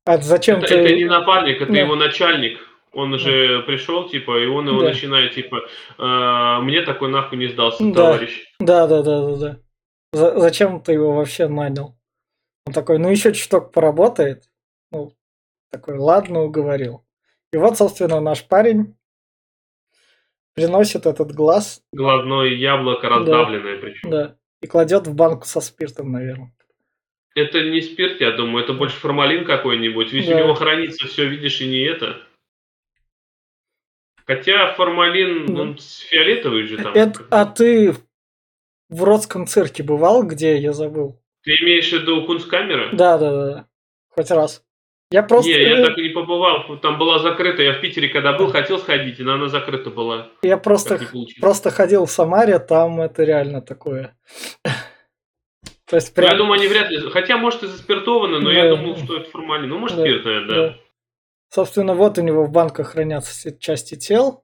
а 0.04 0.18
зачем 0.18 0.58
Это, 0.58 0.68
ты... 0.68 0.74
это 0.74 0.94
не 0.94 1.04
напарник, 1.04 1.62
это 1.62 1.72
Да. 1.72 1.78
его 1.78 1.94
начальник. 1.94 2.58
Он 2.92 3.18
же 3.18 3.62
пришел, 3.62 4.06
типа, 4.10 4.38
и 4.42 4.46
он 4.46 4.68
его 4.68 4.80
Да. 4.82 4.88
начинает, 4.88 5.34
типа, 5.34 5.60
«Э, 5.98 6.58
мне 6.60 6.82
такой 6.82 7.08
нахуй 7.08 7.38
не 7.38 7.46
сдался, 7.48 7.82
Да. 7.82 7.94
товарищ. 7.94 8.44
Да, 8.60 8.86
да, 8.86 9.02
да, 9.02 9.20
да, 9.28 9.36
да. 9.36 9.56
За- 10.12 10.38
зачем 10.38 10.82
ты 10.82 10.92
его 10.92 11.14
вообще 11.14 11.48
нанял? 11.48 11.96
Он 12.66 12.74
такой, 12.74 12.98
ну 12.98 13.08
еще 13.10 13.32
чуток 13.32 13.72
поработает. 13.72 14.42
Ну, 14.90 15.12
такой, 15.70 15.96
ладно, 15.96 16.42
уговорил. 16.42 17.02
И 17.54 17.56
вот, 17.56 17.78
собственно, 17.78 18.20
наш 18.20 18.46
парень 18.46 18.94
приносит 20.54 21.06
этот 21.06 21.32
глаз, 21.32 21.82
Глазное 21.92 22.48
яблоко 22.48 23.08
раздавленное 23.08 23.78
причем. 23.78 24.10
да, 24.10 24.36
и 24.60 24.66
кладет 24.66 25.06
в 25.06 25.14
банку 25.14 25.46
со 25.46 25.60
спиртом, 25.60 26.12
наверное. 26.12 26.52
Это 27.34 27.62
не 27.62 27.80
спирт, 27.80 28.20
я 28.20 28.32
думаю, 28.32 28.62
это 28.64 28.74
больше 28.74 28.96
формалин 28.96 29.44
какой-нибудь. 29.46 30.12
Ведь 30.12 30.28
Да. 30.28 30.36
у 30.36 30.38
него 30.40 30.54
хранится 30.54 31.06
все, 31.06 31.26
видишь, 31.26 31.60
и 31.62 31.66
не 31.66 31.80
это. 31.80 32.20
Хотя 34.26 34.72
формалин, 34.74 35.46
Да. 35.46 35.62
он 35.62 35.78
фиолетовый 35.78 36.64
же 36.64 36.76
там. 36.76 36.92
Это, 36.94 37.26
а 37.30 37.46
ты 37.46 37.94
в 38.88 39.02
Родском 39.04 39.46
цирке 39.46 39.82
бывал, 39.82 40.22
где 40.24 40.58
я 40.58 40.72
забыл? 40.72 41.18
Ты 41.42 41.52
имеешь 41.62 41.88
в 41.88 41.92
виду 41.94 42.24
кунсткамера? 42.26 42.94
Да, 42.94 43.18
да, 43.18 43.30
да, 43.32 43.46
да. 43.54 43.68
Хоть 44.10 44.30
раз. 44.30 44.62
Я 45.12 45.22
просто... 45.22 45.50
Не, 45.50 45.60
я 45.62 45.86
так 45.86 45.98
и 45.98 46.02
не 46.02 46.08
побывал. 46.08 46.78
Там 46.78 46.98
была 46.98 47.18
закрыта. 47.18 47.62
Я 47.62 47.74
в 47.74 47.80
Питере, 47.80 48.08
когда 48.08 48.32
был, 48.32 48.50
хотел 48.50 48.78
сходить, 48.78 49.18
но 49.18 49.34
она 49.34 49.48
закрыта 49.48 49.90
была. 49.90 50.28
Я 50.42 50.56
просто, 50.56 50.98
просто 51.40 51.70
ходил 51.70 52.06
в 52.06 52.10
Самаре, 52.10 52.58
там 52.58 53.00
это 53.00 53.22
реально 53.22 53.60
такое. 53.60 54.16
То 55.86 55.96
есть 55.96 56.16
Ну, 56.16 56.22
я 56.22 56.28
прям... 56.30 56.38
думаю, 56.38 56.58
они 56.58 56.68
вряд 56.68 56.90
ли... 56.90 56.98
Хотя, 57.10 57.36
может, 57.36 57.62
и 57.62 57.66
заспиртовано, 57.66 58.40
но 58.40 58.48
Да. 58.50 58.56
я 58.56 58.70
думал, 58.74 58.96
что 58.96 59.18
это 59.18 59.28
формалин. 59.30 59.68
Ну, 59.68 59.78
может, 59.78 59.98
Да, 59.98 60.02
спирт, 60.04 60.24
наверное, 60.24 60.48
да. 60.48 60.68
да. 60.68 60.76
Собственно, 61.50 61.94
вот 61.94 62.16
у 62.16 62.22
него 62.22 62.44
в 62.44 62.50
банках 62.50 62.92
хранятся 62.92 63.32
все 63.32 63.56
части 63.56 63.94
тел. 63.96 64.42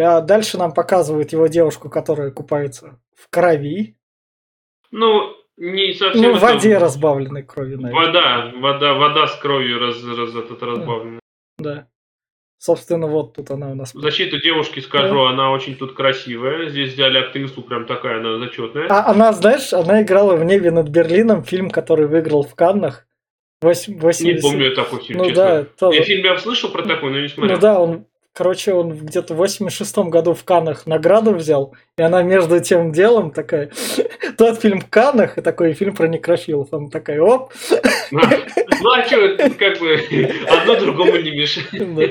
А 0.00 0.20
дальше 0.20 0.56
нам 0.56 0.72
показывают 0.72 1.32
его 1.32 1.48
девушку, 1.48 1.90
которая 1.90 2.30
купается 2.30 3.00
в 3.16 3.28
крови. 3.28 3.96
Ну, 4.92 5.34
не 5.58 5.92
совсем... 5.94 6.22
Ну, 6.22 6.32
в 6.34 6.36
это- 6.36 6.46
воде 6.54 6.78
разбавленной 6.78 7.42
крови, 7.42 7.74
наверное. 7.76 8.06
Вода, 8.06 8.52
вода, 8.56 8.94
вода 8.94 9.26
с 9.26 9.36
кровью 9.36 9.78
раз, 9.80 10.02
раз, 10.04 10.34
этот, 10.34 10.62
разбавлена. 10.62 11.20
Да. 11.58 11.88
Собственно, 12.60 13.06
вот 13.06 13.34
тут 13.34 13.50
она 13.52 13.70
у 13.70 13.74
нас. 13.76 13.94
В 13.94 14.00
защиту 14.00 14.40
девушки 14.40 14.80
скажу, 14.80 15.20
она 15.26 15.52
очень 15.52 15.76
тут 15.76 15.92
красивая. 15.94 16.68
Здесь 16.68 16.94
взяли 16.94 17.18
актрису, 17.18 17.62
прям 17.62 17.86
такая, 17.86 18.18
она 18.18 18.38
зачетная. 18.38 18.88
А 18.90 19.10
она, 19.10 19.32
знаешь, 19.32 19.72
она 19.72 20.02
играла 20.02 20.34
в 20.34 20.42
«Небе 20.44 20.72
над 20.72 20.88
Берлином», 20.88 21.44
фильм, 21.44 21.70
который 21.70 22.08
выиграл 22.08 22.42
в 22.42 22.54
Каннах. 22.56 23.06
Восемь- 23.62 23.98
80... 24.00 24.24
Не 24.36 24.40
помню 24.40 24.64
я 24.70 24.74
такой 24.74 25.02
фильм, 25.02 25.18
Ну 25.18 25.26
честно. 25.26 25.44
да, 25.44 25.64
тоже. 25.78 25.98
Я 25.98 26.04
фильм 26.04 26.24
я 26.24 26.38
слышал 26.38 26.70
про 26.70 26.82
такой, 26.82 27.10
но 27.12 27.20
не 27.20 27.28
смотрел. 27.28 27.54
Ну 27.56 27.60
да, 27.60 27.80
он, 27.80 28.06
короче, 28.38 28.72
он 28.72 28.96
где-то 28.96 29.34
в 29.34 29.42
86-м 29.42 30.10
году 30.10 30.32
в 30.32 30.44
Каннах 30.44 30.86
награду 30.86 31.34
взял, 31.34 31.74
и 31.96 32.02
она 32.02 32.22
между 32.22 32.60
тем 32.60 32.92
делом 32.92 33.32
такая, 33.32 33.72
тот 34.38 34.60
фильм 34.60 34.80
в 34.80 34.88
Каннах, 34.88 35.38
и 35.38 35.40
такой 35.40 35.72
фильм 35.72 35.96
про 35.96 36.06
некрофилов, 36.06 36.72
она 36.72 36.88
такая, 36.88 37.20
оп, 37.20 37.52
Ну 38.12 38.20
а 38.20 39.04
что, 39.04 39.36
как 39.58 39.80
бы 39.80 39.94
одно 40.48 40.76
другому 40.76 41.16
не 41.16 41.32
мешает. 41.32 41.96
Да. 41.96 42.04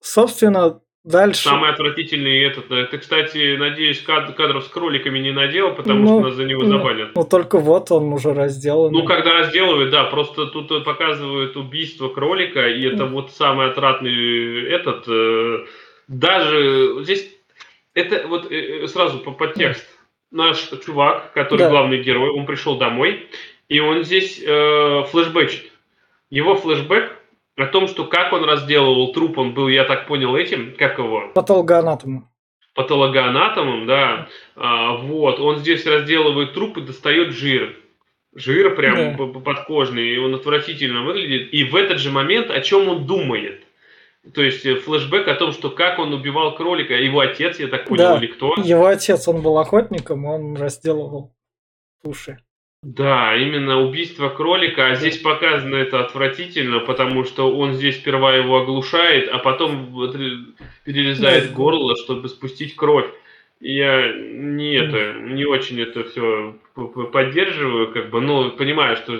Собственно, 0.00 0.80
дальше... 1.04 1.42
Самый 1.42 1.70
отвратительный 1.70 2.42
этот. 2.42 2.70
э, 2.70 2.84
Ты, 2.86 2.98
кстати, 2.98 3.56
надеюсь, 3.56 4.00
кад- 4.00 4.34
кадров 4.34 4.64
с 4.64 4.68
кроликами 4.68 5.18
не 5.18 5.32
наделал, 5.32 5.74
потому 5.74 6.00
Ну, 6.00 6.06
что 6.18 6.28
нас 6.28 6.34
за 6.34 6.44
него 6.44 6.62
ну, 6.62 6.68
забанят. 6.70 7.10
Ну 7.14 7.24
только 7.24 7.58
вот 7.58 7.90
он 7.92 8.12
уже 8.12 8.32
разделан. 8.34 8.92
Ну, 8.92 9.04
когда 9.04 9.34
разделывают, 9.38 9.90
да, 9.90 10.04
просто 10.04 10.46
тут 10.46 10.70
э, 10.72 10.80
показывают 10.80 11.56
убийство 11.56 12.08
кролика, 12.08 12.66
и 12.68 12.82
это 12.86 13.06
вот 13.06 13.30
самый 13.32 13.66
отратный 13.70 14.64
этот. 14.68 15.04
э, 15.08 15.66
Даже 16.08 16.96
здесь 17.02 17.30
это 17.94 18.26
вот 18.26 18.50
э, 18.50 18.84
э, 18.84 18.88
сразу 18.88 19.18
по 19.20 19.30
подтекст. 19.32 19.86
Наш 20.30 20.68
чувак, 20.84 21.32
который 21.32 21.60
Да. 21.60 21.70
главный 21.70 22.02
герой, 22.02 22.30
он 22.30 22.44
пришел 22.46 22.76
домой, 22.76 23.28
и 23.68 23.78
он 23.78 24.02
здесь 24.02 24.42
э, 24.44 25.04
флешбэчит. 25.10 25.70
Его 26.30 26.56
флешбэк 26.56 27.16
о 27.56 27.66
том, 27.66 27.86
что 27.88 28.04
как 28.04 28.32
он 28.32 28.44
разделывал 28.44 29.12
труп, 29.12 29.38
он 29.38 29.54
был, 29.54 29.68
я 29.68 29.84
так 29.84 30.06
понял, 30.06 30.34
этим, 30.36 30.74
как 30.76 30.98
его, 30.98 31.28
Патологоанатому. 31.34 32.28
патологоанатомом, 32.74 33.86
да, 33.86 34.28
а, 34.56 34.96
вот, 34.96 35.38
он 35.40 35.58
здесь 35.58 35.86
разделывает 35.86 36.54
труп 36.54 36.78
и 36.78 36.82
достает 36.82 37.32
жир. 37.32 37.76
Жир 38.34 38.74
прям 38.74 39.16
Да. 39.16 39.40
подкожный, 39.40 40.08
и 40.08 40.18
он 40.18 40.34
отвратительно 40.34 41.02
выглядит. 41.04 41.52
И 41.54 41.62
в 41.64 41.76
этот 41.76 41.98
же 41.98 42.10
момент 42.10 42.50
о 42.50 42.60
чем 42.60 42.88
он 42.88 43.06
думает. 43.06 43.62
То 44.34 44.42
есть 44.42 44.66
э, 44.66 44.74
флешбэк 44.76 45.28
о 45.28 45.34
том, 45.34 45.52
что 45.52 45.70
как 45.70 45.98
он 46.00 46.12
убивал 46.14 46.56
кролика, 46.56 46.94
его 46.94 47.20
отец, 47.20 47.60
я 47.60 47.68
так 47.68 47.86
понял, 47.86 48.14
Да. 48.14 48.16
или 48.18 48.26
кто. 48.26 48.54
Его 48.56 48.86
отец, 48.86 49.28
он 49.28 49.40
был 49.42 49.58
охотником, 49.58 50.24
он 50.24 50.56
разделывал 50.56 51.32
туши. 52.02 52.38
Да, 52.84 53.34
именно 53.34 53.80
убийство 53.80 54.28
кролика, 54.28 54.88
а 54.88 54.94
здесь 54.94 55.16
показано 55.16 55.74
это 55.76 56.00
отвратительно, 56.00 56.80
потому 56.80 57.24
что 57.24 57.50
он 57.50 57.72
здесь 57.72 57.96
сперва 57.96 58.36
его 58.36 58.58
оглушает, 58.58 59.26
а 59.28 59.38
потом 59.38 59.90
перерезает 60.84 61.48
Да. 61.48 61.54
горло, 61.54 61.96
чтобы 61.96 62.28
спустить 62.28 62.76
кровь. 62.76 63.06
Я 63.58 64.12
не 64.12 64.74
это, 64.74 65.14
не 65.14 65.46
очень 65.46 65.80
это 65.80 66.04
все 66.04 66.58
поддерживаю, 67.10 67.90
как 67.90 68.10
бы, 68.10 68.20
ну, 68.20 68.50
понимаю, 68.50 68.96
что 68.96 69.18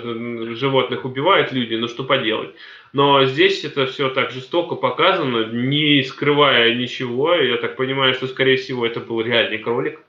животных 0.53 1.03
убивают 1.03 1.51
люди, 1.51 1.73
ну 1.73 1.87
что 1.87 2.03
поделать. 2.03 2.53
Но 2.93 3.25
здесь 3.25 3.63
это 3.65 3.87
все 3.87 4.09
так 4.09 4.29
жестоко 4.29 4.75
показано, 4.75 5.47
не 5.51 6.03
скрывая 6.03 6.75
ничего. 6.75 7.33
Я 7.33 7.57
так 7.57 7.77
понимаю, 7.77 8.13
что, 8.13 8.27
скорее 8.27 8.57
всего, 8.57 8.85
это 8.85 8.99
был 8.99 9.21
реальный 9.21 9.57
кролик. 9.57 10.01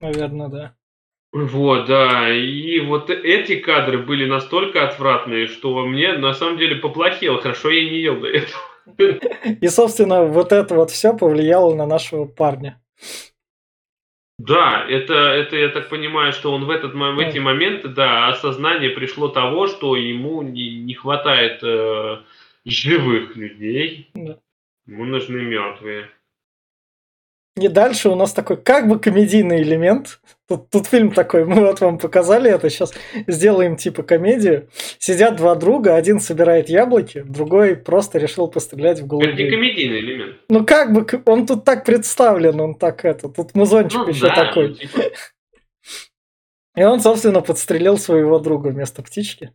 Наверное, 0.00 0.48
да. 0.48 0.74
Вот, 1.34 1.86
да, 1.86 2.32
и 2.32 2.78
вот 2.78 3.10
эти 3.10 3.56
кадры 3.56 3.98
были 3.98 4.24
настолько 4.24 4.86
отвратные, 4.86 5.48
что 5.48 5.84
мне 5.84 6.12
на 6.12 6.32
самом 6.32 6.58
деле 6.58 6.76
поплохело. 6.76 7.40
Хорошо, 7.40 7.70
я 7.70 7.90
не 7.90 7.98
ел 7.98 8.20
до 8.20 8.28
этого. 8.28 9.18
И, 9.60 9.66
собственно, 9.66 10.26
вот 10.26 10.52
это 10.52 10.76
вот 10.76 10.92
все 10.92 11.12
повлияло 11.12 11.74
на 11.74 11.86
нашего 11.86 12.26
парня. 12.26 12.80
Да, 14.38 14.86
это, 14.88 15.14
это 15.14 15.56
я 15.56 15.70
так 15.70 15.88
понимаю, 15.88 16.32
что 16.32 16.52
он 16.52 16.66
в, 16.66 16.70
этот, 16.70 16.94
в 16.94 17.18
эти 17.18 17.38
моменты, 17.38 17.88
да, 17.88 18.28
осознание 18.28 18.90
пришло 18.90 19.26
того, 19.26 19.66
что 19.66 19.96
ему 19.96 20.42
не, 20.42 20.76
не 20.76 20.94
хватает 20.94 21.64
э, 21.64 22.18
живых 22.64 23.34
людей, 23.34 24.08
Да. 24.14 24.38
ему 24.86 25.04
нужны 25.04 25.38
мертвые. 25.38 26.10
И 27.56 27.68
дальше 27.68 28.08
у 28.08 28.16
нас 28.16 28.32
такой 28.32 28.56
как 28.56 28.88
бы 28.88 28.98
комедийный 28.98 29.62
элемент. 29.62 30.20
Тут, 30.48 30.70
тут 30.70 30.86
фильм 30.88 31.12
такой, 31.12 31.44
мы 31.44 31.60
вот 31.64 31.80
вам 31.80 31.98
показали 31.98 32.50
это, 32.50 32.68
сейчас 32.68 32.92
сделаем 33.28 33.76
типа 33.76 34.02
комедию. 34.02 34.68
Сидят 34.98 35.36
два 35.36 35.54
друга, 35.54 35.94
один 35.94 36.18
собирает 36.18 36.68
яблоки, 36.68 37.22
другой 37.22 37.76
просто 37.76 38.18
решил 38.18 38.48
пострелять 38.48 39.00
в 39.00 39.20
Это 39.22 39.32
не 39.40 39.48
комедийный 39.48 40.00
элемент. 40.00 40.36
Ну 40.48 40.66
как 40.66 40.92
бы, 40.92 41.06
он 41.26 41.46
тут 41.46 41.64
так 41.64 41.84
представлен, 41.84 42.60
он 42.60 42.74
так 42.74 43.04
это, 43.04 43.28
тут 43.28 43.54
музончик 43.54 44.00
Ну, 44.00 44.08
еще 44.08 44.26
да, 44.26 44.34
такой. 44.34 44.68
ну, 44.70 44.74
типа, 44.74 45.00
И 46.76 46.82
он, 46.82 47.00
собственно, 47.00 47.40
подстрелил 47.40 47.98
своего 47.98 48.40
друга 48.40 48.68
вместо 48.68 49.00
птички. 49.02 49.52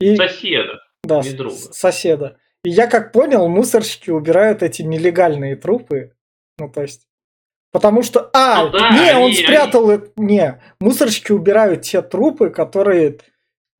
И, 0.00 0.16
соседа. 0.16 0.80
да, 1.02 1.20
не 1.20 1.32
друга. 1.32 1.54
соседа. 1.54 2.38
И 2.64 2.70
я 2.70 2.86
как 2.86 3.12
понял, 3.12 3.46
мусорщики 3.48 4.10
убирают 4.10 4.62
эти 4.62 4.82
нелегальные 4.82 5.54
трупы. 5.56 6.14
Ну, 6.58 6.68
то 6.68 6.82
есть... 6.82 7.02
Потому 7.70 8.02
что... 8.02 8.30
А, 8.32 8.64
Ну 8.64 8.70
да, 8.70 8.90
не, 8.90 9.14
он 9.16 9.24
они- 9.26 9.34
спрятал... 9.34 9.90
это- 9.90 10.10
Не, 10.16 10.60
мусорщики 10.80 11.32
убирают 11.32 11.82
те 11.82 12.00
трупы, 12.02 12.48
которые 12.50 13.18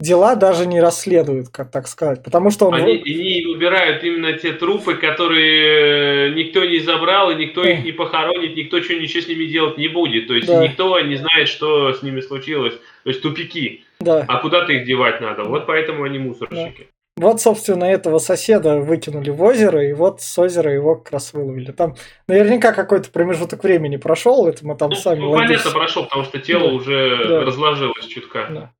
дела 0.00 0.36
даже 0.36 0.66
не 0.66 0.80
расследуют, 0.80 1.48
как 1.48 1.70
так 1.72 1.88
сказать. 1.88 2.22
Потому 2.22 2.50
что 2.50 2.66
он... 2.68 2.74
Они, 2.74 2.92
они 3.04 3.46
убирают 3.46 4.04
именно 4.04 4.34
те 4.34 4.52
трупы, 4.52 4.94
которые 4.94 6.28
э, 6.28 6.34
никто 6.34 6.64
не 6.64 6.78
забрал, 6.80 7.30
и 7.30 7.34
никто 7.34 7.62
Да. 7.64 7.70
их 7.70 7.84
не 7.84 7.92
похоронит, 7.92 8.56
никто 8.56 8.80
что, 8.82 8.94
ничего 8.94 9.22
с 9.22 9.26
ними 9.28 9.46
делать 9.46 9.78
не 9.78 9.88
будет. 9.88 10.28
То 10.28 10.34
есть 10.34 10.46
Да. 10.46 10.62
никто 10.62 11.00
не 11.00 11.16
знает, 11.16 11.48
что 11.48 11.92
с 11.94 12.02
ними 12.02 12.20
случилось. 12.20 12.74
То 13.04 13.10
есть 13.10 13.22
тупики. 13.22 13.84
Да. 14.00 14.24
А 14.28 14.38
куда 14.40 14.64
ты 14.66 14.76
их 14.76 14.86
девать 14.86 15.20
надо? 15.20 15.44
Вот 15.44 15.66
поэтому 15.66 16.04
они 16.04 16.18
мусорщики. 16.18 16.88
Вот, 17.18 17.40
собственно, 17.40 17.84
этого 17.84 18.18
соседа 18.18 18.78
выкинули 18.78 19.30
в 19.30 19.42
озеро, 19.42 19.84
и 19.84 19.92
вот 19.92 20.20
с 20.22 20.38
озера 20.38 20.72
его 20.72 20.94
как 20.94 21.12
раз 21.12 21.32
выловили. 21.32 21.72
Там 21.72 21.96
наверняка 22.28 22.72
какой-то 22.72 23.10
промежуток 23.10 23.64
времени 23.64 23.96
прошел, 23.96 24.46
это 24.46 24.64
мы 24.64 24.76
там 24.76 24.90
Ну, 24.90 24.96
сами 24.96 25.20
ну, 25.20 25.30
логически- 25.30 25.64
понятно, 25.64 25.70
прошел, 25.80 26.04
потому 26.04 26.22
что 26.24 26.38
тело 26.38 26.68
Да. 26.68 26.74
уже 26.74 27.26
Да. 27.28 27.40
разложилось 27.40 28.06
чутка. 28.06 28.46
Да. 28.50 28.74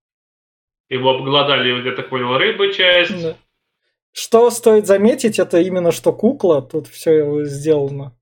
Его 0.88 1.11
обглодали, 1.16 1.85
я 1.85 1.92
так 1.97 2.11
понял, 2.11 2.38
рыбы 2.38 2.73
часть. 2.73 3.21
Да. 3.23 3.37
Что 4.12 4.50
стоит 4.50 4.87
заметить, 4.87 5.40
это 5.40 5.59
именно 5.59 5.90
что 5.90 6.12
кукла, 6.12 6.62
тут 6.62 6.87
все 6.87 7.42
сделано. 7.45 8.16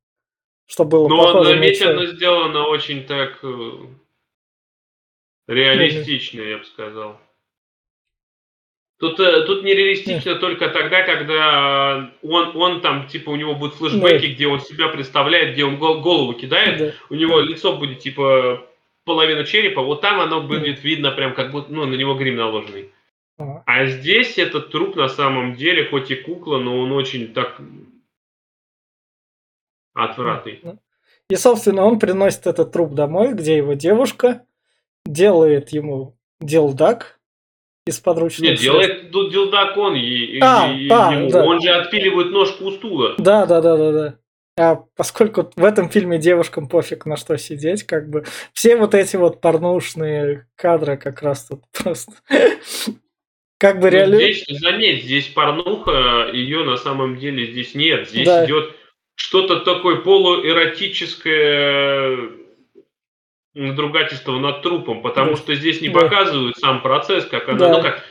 Что 0.66 0.84
было 0.84 1.08
Но 1.08 1.16
похоже 1.26 1.50
на 1.50 1.54
заметь, 1.56 1.78
человека. 1.78 2.02
оно 2.04 2.12
сделано 2.16 2.66
очень 2.68 3.04
так 3.04 3.38
э, 3.44 3.70
реалистично, 5.48 6.40
я 6.40 6.58
бы 6.58 6.64
сказал. 6.64 7.20
Тут, 8.98 9.20
э, 9.20 9.42
тут 9.44 9.62
нереалистично 9.62 10.36
только 10.36 10.70
тогда, 10.70 11.02
когда 11.02 12.10
он, 12.22 12.56
он 12.56 12.80
там, 12.80 13.06
типа, 13.08 13.28
у 13.30 13.36
него 13.36 13.54
будут 13.54 13.74
флешбеки, 13.74 14.32
где 14.34 14.46
он 14.46 14.60
себя 14.60 14.88
представляет, 14.88 15.52
где 15.52 15.64
он 15.66 15.76
гол- 15.76 16.00
голову 16.00 16.32
кидает, 16.32 16.78
Да. 16.78 16.92
у 17.10 17.14
него 17.14 17.40
лицо 17.40 17.76
будет, 17.76 17.98
типа, 17.98 18.66
половина 19.04 19.44
черепа, 19.44 19.82
вот 19.82 20.00
там 20.00 20.18
оно 20.20 20.40
будет 20.42 20.82
видно 20.82 21.10
прям 21.10 21.34
как 21.34 21.50
будто, 21.52 21.70
ну, 21.72 21.84
на 21.84 21.94
него 21.94 22.14
грим 22.14 22.36
наложенный. 22.36 22.90
Ага. 23.38 23.62
А 23.66 23.84
здесь 23.84 24.38
этот 24.38 24.70
труп 24.70 24.96
на 24.96 25.08
самом 25.08 25.56
деле, 25.56 25.84
хоть 25.90 26.10
и 26.10 26.14
кукла, 26.16 26.58
но 26.58 26.80
он 26.80 26.90
очень 26.92 27.34
так 27.34 27.60
отвратный. 29.94 30.62
И, 31.28 31.36
собственно, 31.36 31.84
он 31.84 31.98
приносит 31.98 32.46
этот 32.46 32.72
труп 32.72 32.94
домой, 32.94 33.34
где 33.34 33.56
его 33.56 33.74
девушка 33.74 34.46
делает 35.04 35.70
ему 35.70 36.16
дилдак 36.40 37.15
из 37.86 38.00
подручных 38.00 38.50
Нет, 38.50 38.58
делает 38.60 39.10
ду- 39.12 39.30
дилдак 39.30 39.76
он, 39.76 39.94
и, 39.94 40.40
А, 40.40 40.72
и 40.76 40.88
да, 40.88 41.12
ему. 41.12 41.30
да. 41.30 41.44
он 41.44 41.60
же 41.62 41.70
отпиливает 41.70 42.32
ножку 42.32 42.64
у 42.64 42.72
стула. 42.72 43.14
Да, 43.16 43.46
да, 43.46 43.60
да, 43.60 43.76
да, 43.76 43.92
да. 43.92 44.14
А 44.58 44.76
поскольку 44.96 45.50
в 45.54 45.64
этом 45.64 45.88
фильме 45.90 46.18
девушкам 46.18 46.68
пофиг 46.68 47.06
на 47.06 47.16
что 47.16 47.36
сидеть, 47.38 47.84
как 47.84 48.08
бы 48.10 48.24
все 48.52 48.74
вот 48.76 48.94
эти 48.94 49.14
вот 49.16 49.40
порнушные 49.40 50.48
кадры 50.56 50.96
как 50.96 51.22
раз 51.22 51.46
тут 51.46 51.60
просто 51.84 52.10
как 53.58 53.78
бы 53.80 53.90
Ну, 53.90 53.96
реально... 53.96 54.16
Здесь, 54.16 54.44
заметь, 54.48 55.04
здесь 55.04 55.28
порнуха, 55.28 56.30
ее 56.32 56.64
на 56.64 56.76
самом 56.76 57.16
деле 57.18 57.46
здесь 57.46 57.74
нет. 57.76 58.08
Здесь 58.08 58.26
Да. 58.26 58.44
идет 58.46 58.72
что-то 59.14 59.60
такое 59.60 59.96
полуэротическое 59.96 62.16
надругательство 63.56 64.38
над 64.38 64.62
трупом, 64.62 65.02
потому 65.02 65.32
Да. 65.32 65.36
что 65.36 65.54
здесь 65.54 65.80
не 65.80 65.88
Да. 65.88 66.00
показывают 66.00 66.56
сам 66.58 66.82
процесс, 66.82 67.24
как 67.24 67.48
она, 67.48 67.58
Да. 67.58 67.68
ну 67.76 67.82
как, 67.82 68.04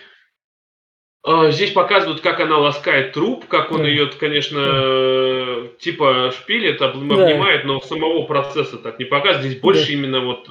а, 1.24 1.52
здесь 1.52 1.72
показывают, 1.72 2.22
как 2.22 2.40
она 2.40 2.58
ласкает 2.58 3.14
труп, 3.14 3.46
как 3.48 3.72
он 3.72 3.84
Да. 3.84 3.88
ее, 3.88 4.08
конечно, 4.08 4.64
э, 4.66 5.68
типа 5.80 6.32
шпилит, 6.36 6.82
об- 6.82 7.08
Да. 7.08 7.24
обнимает, 7.28 7.66
но 7.66 7.80
самого 7.80 8.24
процесса 8.24 8.78
так 8.78 9.00
не 9.00 9.06
показывают. 9.06 9.46
Здесь 9.46 9.62
больше 9.62 9.94
именно 9.94 10.20
вот 10.22 10.50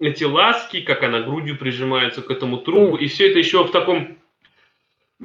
эти 0.00 0.24
ласки, 0.24 0.80
как 0.80 1.02
она 1.02 1.20
грудью 1.20 1.56
прижимается 1.56 2.22
к 2.22 2.30
этому 2.30 2.58
трупу, 2.58 2.98
Да. 2.98 3.04
и 3.04 3.06
все 3.06 3.28
это 3.30 3.38
еще 3.38 3.62
в 3.64 3.70
таком 3.70 4.18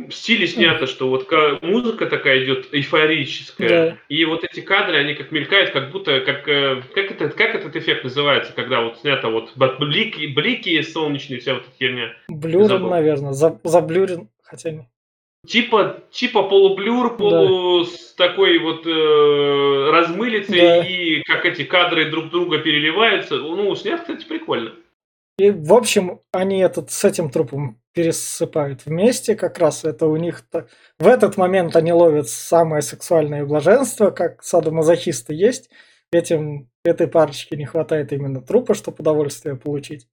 стиле 0.09 0.45
снято, 0.47 0.87
что 0.87 1.09
вот 1.09 1.23
ка- 1.25 1.57
музыка 1.61 2.05
такая 2.07 2.43
идет 2.43 2.67
эйфорическая, 2.73 3.69
Да. 3.91 3.97
и 4.09 4.25
вот 4.25 4.43
эти 4.43 4.59
кадры, 4.59 4.97
они 4.97 5.13
как 5.13 5.31
мелькают, 5.31 5.71
как 5.71 5.91
будто, 5.91 6.19
как, 6.21 6.47
э, 6.47 6.81
как, 6.93 7.11
это, 7.11 7.29
как 7.29 7.55
этот 7.55 7.75
эффект 7.75 8.03
называется, 8.03 8.53
когда 8.53 8.81
вот 8.81 8.97
снято 8.99 9.29
вот 9.29 9.51
блики, 9.79 10.25
блики 10.27 10.81
солнечные, 10.81 11.39
вся 11.39 11.53
вот 11.53 11.63
эта 11.63 11.71
херня. 11.77 12.13
Блюрен, 12.27 12.87
наверное, 12.87 13.31
за, 13.33 13.59
заблюрен, 13.63 14.29
хотя 14.43 14.71
не. 14.71 14.89
Типа, 15.47 16.01
типа 16.11 16.43
полублюр, 16.43 17.17
полу 17.17 17.83
с 17.85 18.13
такой 18.15 18.57
вот 18.57 18.85
э, 18.87 19.89
размылицей, 19.91 20.59
Да. 20.59 20.83
и 20.85 21.21
как 21.21 21.45
эти 21.45 21.63
кадры 21.63 22.09
друг 22.09 22.29
друга 22.31 22.57
переливаются. 22.57 23.35
Ну, 23.37 23.75
снят, 23.75 24.01
кстати, 24.01 24.25
прикольно. 24.25 24.73
И, 25.37 25.51
в 25.51 25.73
общем, 25.73 26.19
они 26.31 26.61
этот 26.61 26.89
с 26.91 27.05
этим 27.05 27.29
трупом 27.29 27.77
пересыпают 27.95 28.85
вместе, 28.85 29.35
как 29.35 29.57
раз 29.57 29.85
это 29.85 30.05
у 30.05 30.17
них 30.17 30.43
-то... 30.51 30.67
в 30.99 31.07
этот 31.07 31.37
момент 31.37 31.75
они 31.75 31.93
ловят 31.93 32.27
самое 32.29 32.81
сексуальное 32.81 33.45
блаженство, 33.45 34.11
как 34.11 34.43
садомазохисты 34.43 35.33
есть. 35.33 35.69
Этим 36.11 36.69
этой 36.83 37.07
парочке 37.07 37.55
не 37.57 37.65
хватает 37.65 38.11
именно 38.11 38.41
трупа, 38.41 38.75
чтобы 38.75 38.97
удовольствие 38.99 39.55
получить 39.55 40.07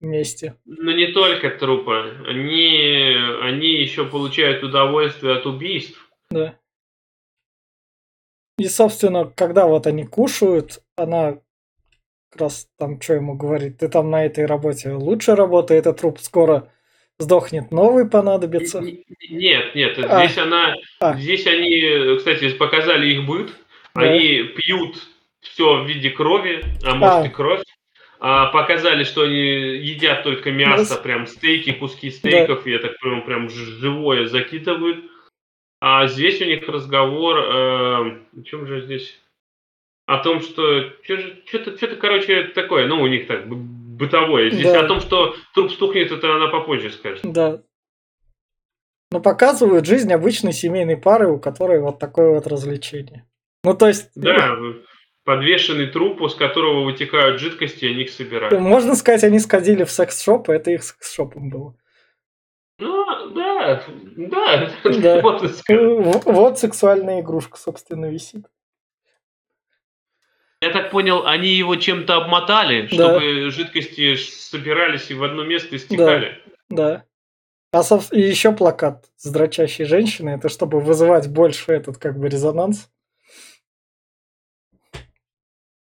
вместе. 0.00 0.56
Но 0.64 0.92
не 0.92 1.12
только 1.12 1.50
трупа. 1.50 2.04
Они, 2.26 3.16
они 3.42 3.80
еще 3.80 4.04
получают 4.04 4.62
удовольствие 4.62 5.36
от 5.36 5.46
убийств. 5.46 6.10
Да. 6.30 6.58
И, 8.58 8.66
собственно, 8.68 9.26
когда 9.26 9.66
вот 9.66 9.86
они 9.86 10.04
кушают, 10.04 10.82
она 10.96 11.40
раз 12.40 12.68
там 12.78 13.00
что 13.00 13.14
ему 13.14 13.34
говорит, 13.34 13.78
ты 13.78 13.88
там 13.88 14.10
на 14.10 14.24
этой 14.26 14.46
работе 14.46 14.92
лучше 14.92 15.34
работай, 15.34 15.78
этот 15.78 16.00
труп 16.00 16.18
скоро 16.20 16.68
сдохнет, 17.18 17.70
новый 17.70 18.08
понадобится. 18.08 18.80
Нет, 19.30 19.74
нет, 19.74 19.98
А. 19.98 20.24
здесь 20.26 20.38
она, 20.38 20.74
А. 21.00 21.14
здесь 21.16 21.46
они, 21.46 22.16
кстати, 22.18 22.50
показали 22.50 23.08
их 23.12 23.26
быт. 23.26 23.50
Да. 23.94 24.02
Они 24.02 24.42
пьют 24.42 24.96
все 25.40 25.82
в 25.82 25.86
виде 25.86 26.10
крови, 26.10 26.62
а 26.84 26.94
может 26.94 27.24
А. 27.24 27.26
и 27.26 27.30
кровь. 27.30 27.62
А, 28.18 28.46
показали, 28.46 29.04
что 29.04 29.22
они 29.22 29.38
едят 29.38 30.22
только 30.22 30.50
мясо, 30.50 30.80
Мясо. 30.80 30.96
прям 31.02 31.26
стейки, 31.26 31.72
куски 31.72 32.10
стейков, 32.10 32.66
я 32.66 32.78
так 32.78 32.98
понимаю, 32.98 33.24
прям 33.24 33.50
живое 33.50 34.26
закидывают. 34.26 35.04
А 35.80 36.06
здесь 36.06 36.40
у 36.40 36.46
них 36.46 36.66
разговор, 36.68 37.36
э, 37.38 37.42
о 37.52 38.42
чем 38.44 38.66
же 38.66 38.80
здесь? 38.82 39.20
О 40.06 40.18
том, 40.18 40.40
что 40.40 40.90
что-то, 41.02 41.76
что-то, 41.76 41.96
короче, 41.96 42.44
такое, 42.54 42.86
ну, 42.86 43.02
у 43.02 43.06
них 43.08 43.26
так, 43.26 43.46
бытовое. 43.48 44.50
Здесь 44.50 44.70
Да. 44.72 44.82
о 44.82 44.86
том, 44.86 45.00
что 45.00 45.34
труп 45.54 45.72
стухнет, 45.72 46.12
это 46.12 46.34
она 46.36 46.46
попозже 46.48 46.90
скажет. 46.90 47.20
Да. 47.24 47.62
Но 49.10 49.20
показывают 49.20 49.86
жизнь 49.86 50.12
обычной 50.12 50.52
семейной 50.52 50.96
пары, 50.96 51.28
у 51.30 51.38
которой 51.40 51.80
вот 51.80 51.98
такое 51.98 52.30
вот 52.30 52.46
развлечение. 52.46 53.26
Ну, 53.64 53.74
то 53.74 53.88
есть, 53.88 54.10
Да, 54.14 54.56
подвешенный 55.24 55.86
труп, 55.88 56.22
с 56.30 56.34
которого 56.36 56.84
вытекают 56.84 57.40
жидкости, 57.40 57.84
они 57.86 58.02
их 58.02 58.10
собирают. 58.10 58.60
можно 58.60 58.94
сказать, 58.94 59.24
они 59.24 59.40
сходили 59.40 59.82
в 59.84 59.90
секс-шоп, 59.90 60.48
и 60.48 60.52
это 60.52 60.70
их 60.70 60.84
секс-шопом 60.84 61.50
было. 61.50 61.74
Ну, 62.78 63.04
да, 63.34 63.82
да, 64.16 64.70
Да. 64.84 65.20
можно 65.22 65.48
сказать. 65.48 65.80
В- 65.82 66.32
Вот 66.32 66.58
сексуальная 66.60 67.22
игрушка, 67.22 67.56
собственно, 67.58 68.06
висит. 68.06 68.44
Я 70.62 70.70
так 70.70 70.90
понял, 70.90 71.26
они 71.26 71.48
его 71.48 71.76
чем-то 71.76 72.16
обмотали, 72.16 72.82
Да. 72.82 72.88
чтобы 73.18 73.50
жидкости 73.50 74.16
собирались 74.16 75.10
и 75.10 75.14
в 75.14 75.22
одно 75.22 75.44
место 75.44 75.78
стекали. 75.78 76.42
Да. 76.70 77.04
А 77.72 77.80
соб- 77.82 78.10
и 78.12 78.20
еще 78.20 78.52
плакат 78.52 79.04
с 79.16 79.30
дрочащей 79.30 79.84
женщиной, 79.84 80.36
это 80.36 80.48
чтобы 80.48 80.80
вызывать 80.80 81.28
больше 81.28 81.72
этот 81.72 81.98
как 81.98 82.18
бы 82.18 82.28
резонанс. 82.28 82.88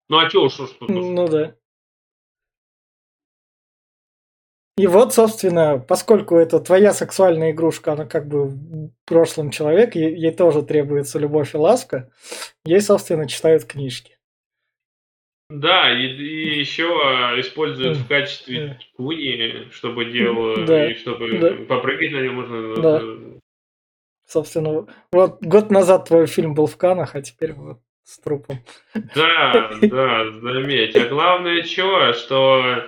Ну 0.10 0.17
а 0.17 0.30
чё 0.30 0.43
уж, 0.45 0.54
что? 0.54 0.69
Ну 0.88 1.28
да. 1.28 1.56
И 4.78 4.88
вот, 4.88 5.13
собственно, 5.13 5.78
поскольку 5.80 6.36
это 6.36 6.60
твоя 6.60 6.91
сексуальная 6.93 7.51
игрушка, 7.51 7.93
она 7.93 8.06
как 8.06 8.28
бы 8.28 8.47
в 8.49 8.89
прошлом 9.06 9.49
человек, 9.49 9.95
ей, 9.95 10.13
ей 10.15 10.32
тоже 10.32 10.63
требуется 10.63 11.17
любовь 11.17 11.54
и 11.54 11.58
ласка, 11.58 12.12
ей, 12.65 12.82
собственно, 12.82 13.25
читают 13.28 13.63
книжки. 13.63 14.14
Да, 15.50 15.92
и, 15.92 16.08
и 16.08 16.60
еще 16.60 16.86
используют 17.38 17.98
в 17.98 18.08
качестве 18.08 18.80
куни, 18.98 19.68
чтобы 19.72 20.06
дело, 20.06 20.66
Да, 20.66 20.90
и 20.90 20.96
чтобы 20.96 21.38
да. 21.38 21.52
попрыгать 21.68 22.12
на 22.12 22.22
нем 22.22 22.36
можно. 22.36 22.76
Да. 22.82 23.00
э, 23.04 23.40
Собственно, 24.28 24.88
вот 25.12 25.38
год 25.42 25.70
назад 25.70 26.08
твой 26.08 26.26
фильм 26.26 26.56
был 26.56 26.66
в 26.66 26.78
Канах, 26.78 27.14
а 27.14 27.22
теперь 27.22 27.54
вот 27.54 27.78
с 28.04 28.20
трупом. 28.20 28.58
Да, 29.16 29.72
да, 29.82 30.32
заметь. 30.32 30.96
А 30.96 31.08
главное 31.08 31.62
что, 31.64 32.14
что 32.14 32.84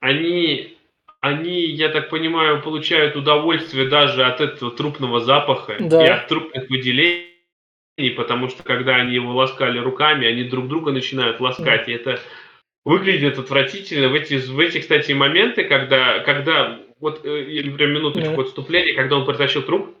они, 0.00 0.76
они, 1.20 1.62
я 1.64 1.88
так 1.88 2.10
понимаю, 2.10 2.60
получают 2.62 3.16
удовольствие 3.16 3.88
даже 3.88 4.22
от 4.24 4.42
этого 4.42 4.70
трупного 4.70 5.20
запаха 5.20 5.76
Да. 5.80 6.04
и 6.04 6.08
от 6.08 6.28
трупных 6.28 6.68
выделений, 6.68 7.35
потому 8.10 8.48
что 8.48 8.62
когда 8.62 8.96
они 8.96 9.14
его 9.14 9.34
ласкали 9.34 9.78
руками, 9.78 10.26
они 10.26 10.44
друг 10.44 10.68
друга 10.68 10.92
начинают 10.92 11.40
ласкать, 11.40 11.88
и 11.88 11.92
это 11.92 12.20
выглядит 12.84 13.38
отвратительно. 13.38 14.08
В 14.08 14.14
эти, 14.14 14.34
в 14.34 14.58
эти, 14.60 14.78
кстати, 14.78 15.12
моменты, 15.12 15.64
когда, 15.64 16.20
когда 16.20 16.78
вот, 17.00 17.24
э, 17.24 17.62
прям 17.76 17.90
минуточку 17.92 18.36
Да. 18.36 18.42
отступления, 18.42 18.94
когда 18.94 19.16
он 19.16 19.26
притащил 19.26 19.62
труп, 19.62 19.96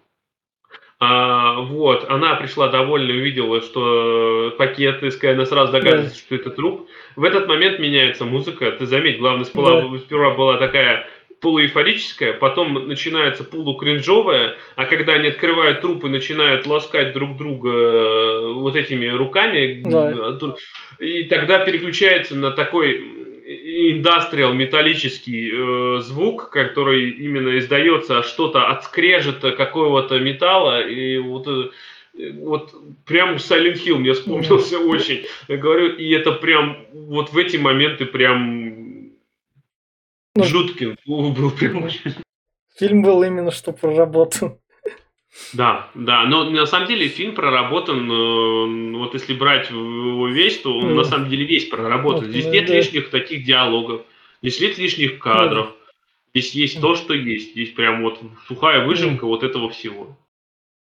а, 0.98 1.60
вот, 1.60 2.08
она 2.08 2.36
пришла 2.36 2.68
довольно, 2.68 3.12
увидела, 3.12 3.60
что 3.60 4.54
пакет, 4.56 5.02
и 5.02 5.26
она 5.26 5.44
сразу 5.44 5.72
догадывается, 5.72 6.18
что 6.18 6.34
это 6.34 6.50
труп. 6.50 6.88
В 7.16 7.24
этот 7.24 7.48
момент 7.48 7.78
меняется 7.78 8.24
музыка. 8.24 8.70
Ты 8.72 8.86
заметь, 8.86 9.18
главное, 9.18 9.44
сперва, 9.44 9.98
сперва 9.98 10.30
была 10.34 10.56
такая 10.56 11.06
полуэйфорическая, 11.40 12.32
потом 12.32 12.88
начинается 12.88 13.44
полукринжовая, 13.44 14.56
а 14.74 14.84
когда 14.86 15.14
они 15.14 15.28
открывают 15.28 15.80
труп 15.80 16.04
и 16.04 16.08
начинают 16.08 16.66
ласкать 16.66 17.12
друг 17.12 17.36
друга 17.36 17.70
э, 17.70 18.52
вот 18.54 18.76
этими 18.76 19.06
руками, 19.06 19.82
Да. 19.84 20.38
и 20.98 21.24
тогда 21.24 21.58
переключается 21.58 22.34
на 22.34 22.50
такой 22.50 23.26
индастриал 23.46 24.54
металлический 24.54 25.50
э, 25.52 26.00
звук, 26.00 26.50
который 26.50 27.10
именно 27.10 27.58
издается 27.58 28.22
что-то 28.22 28.66
от 28.66 28.84
скрежета 28.84 29.52
какого-то 29.52 30.18
металла, 30.18 30.84
и 30.86 31.18
вот 31.18 31.46
э, 31.46 31.70
вот 32.38 32.72
прям 33.06 33.34
Silent 33.36 33.74
Hill 33.74 33.98
мне 33.98 34.14
вспомнился 34.14 34.78
очень. 34.78 35.26
Я 35.48 35.58
говорю, 35.58 35.94
и 35.94 36.10
это 36.12 36.32
прям 36.32 36.86
вот 36.92 37.32
в 37.32 37.38
эти 37.38 37.56
моменты 37.56 38.06
прям 38.06 38.65
ну, 40.36 40.44
жутким 40.44 40.96
был 41.06 41.50
прям 41.50 41.88
Фильм 42.78 43.02
был 43.02 43.22
именно 43.22 43.50
что 43.50 43.72
проработан. 43.72 44.58
Да, 45.52 45.88
да, 45.94 46.24
но 46.24 46.44
на 46.44 46.66
самом 46.66 46.88
деле 46.88 47.08
фильм 47.08 47.34
проработан, 47.34 48.10
э, 48.10 48.98
вот 48.98 49.14
если 49.14 49.34
брать 49.34 49.70
его 49.70 50.28
весь, 50.28 50.60
то 50.60 50.76
он 50.76 50.92
mm. 50.92 50.94
на 50.94 51.04
самом 51.04 51.28
деле 51.28 51.44
весь 51.44 51.66
проработан. 51.66 52.24
Ну, 52.24 52.30
здесь 52.30 52.46
mm, 52.46 52.50
нет 52.50 52.66
да. 52.66 52.74
лишних 52.74 53.10
таких 53.10 53.44
диалогов, 53.44 54.02
здесь 54.42 54.60
нет 54.60 54.78
лишних 54.78 55.18
кадров, 55.18 55.68
mm. 55.68 55.72
здесь 56.34 56.52
есть 56.52 56.78
mm. 56.78 56.80
то, 56.80 56.94
что 56.94 57.14
есть. 57.14 57.52
Здесь 57.52 57.70
прям 57.70 58.02
вот 58.02 58.18
сухая 58.48 58.86
выжимка 58.86 59.26
вот 59.26 59.42
этого 59.42 59.68
всего. 59.70 60.16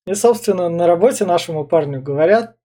И, 0.06 0.14
собственно, 0.14 0.68
на 0.68 0.86
работе 0.86 1.24
нашему 1.24 1.66
парню 1.66 2.00
говорят, 2.00 2.55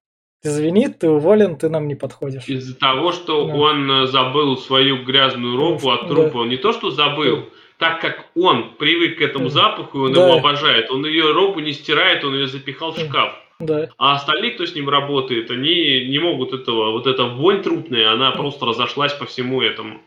извини, 0.44 0.90
ты 0.90 1.10
уволен, 1.10 1.58
ты 1.58 1.70
нам 1.70 1.88
не 1.88 1.96
подходишь. 1.96 2.48
Из-за 2.48 2.76
того, 2.76 3.12
что 3.12 3.46
да. 3.48 3.54
он 3.54 3.92
э, 3.92 4.08
забыл 4.08 4.58
свою 4.58 5.04
грязную 5.04 5.58
робу 5.58 5.92
от 5.92 6.08
трупа, 6.08 6.32
да. 6.34 6.40
он 6.40 6.50
не 6.50 6.58
то 6.58 6.74
что 6.74 6.92
забыл, 6.92 7.50
так 7.78 8.02
как 8.02 8.28
он 8.36 8.76
привык 8.76 9.18
к 9.18 9.22
этому 9.22 9.50
запаху, 9.50 10.00
и 10.00 10.02
он 10.08 10.14
да. 10.14 10.28
его 10.28 10.38
обожает, 10.38 10.92
он 10.92 11.06
ее 11.06 11.32
робу 11.32 11.60
не 11.60 11.74
стирает, 11.74 12.24
он 12.24 12.36
ее 12.36 12.48
запихал 12.48 12.92
в 12.92 13.00
шкаф. 13.00 13.34
Да. 13.60 13.90
А 13.98 14.16
остальные, 14.16 14.52
кто 14.52 14.66
с 14.66 14.74
ним 14.74 14.90
работает, 14.90 15.52
они 15.52 16.08
не 16.08 16.20
могут 16.20 16.54
этого, 16.54 16.92
вот 16.92 17.06
эта 17.06 17.26
вонь 17.26 17.62
трупная, 17.62 18.12
она 18.12 18.32
просто 18.32 18.66
разошлась 18.66 19.14
по 19.14 19.26
всему 19.26 19.62
этому. 19.62 20.02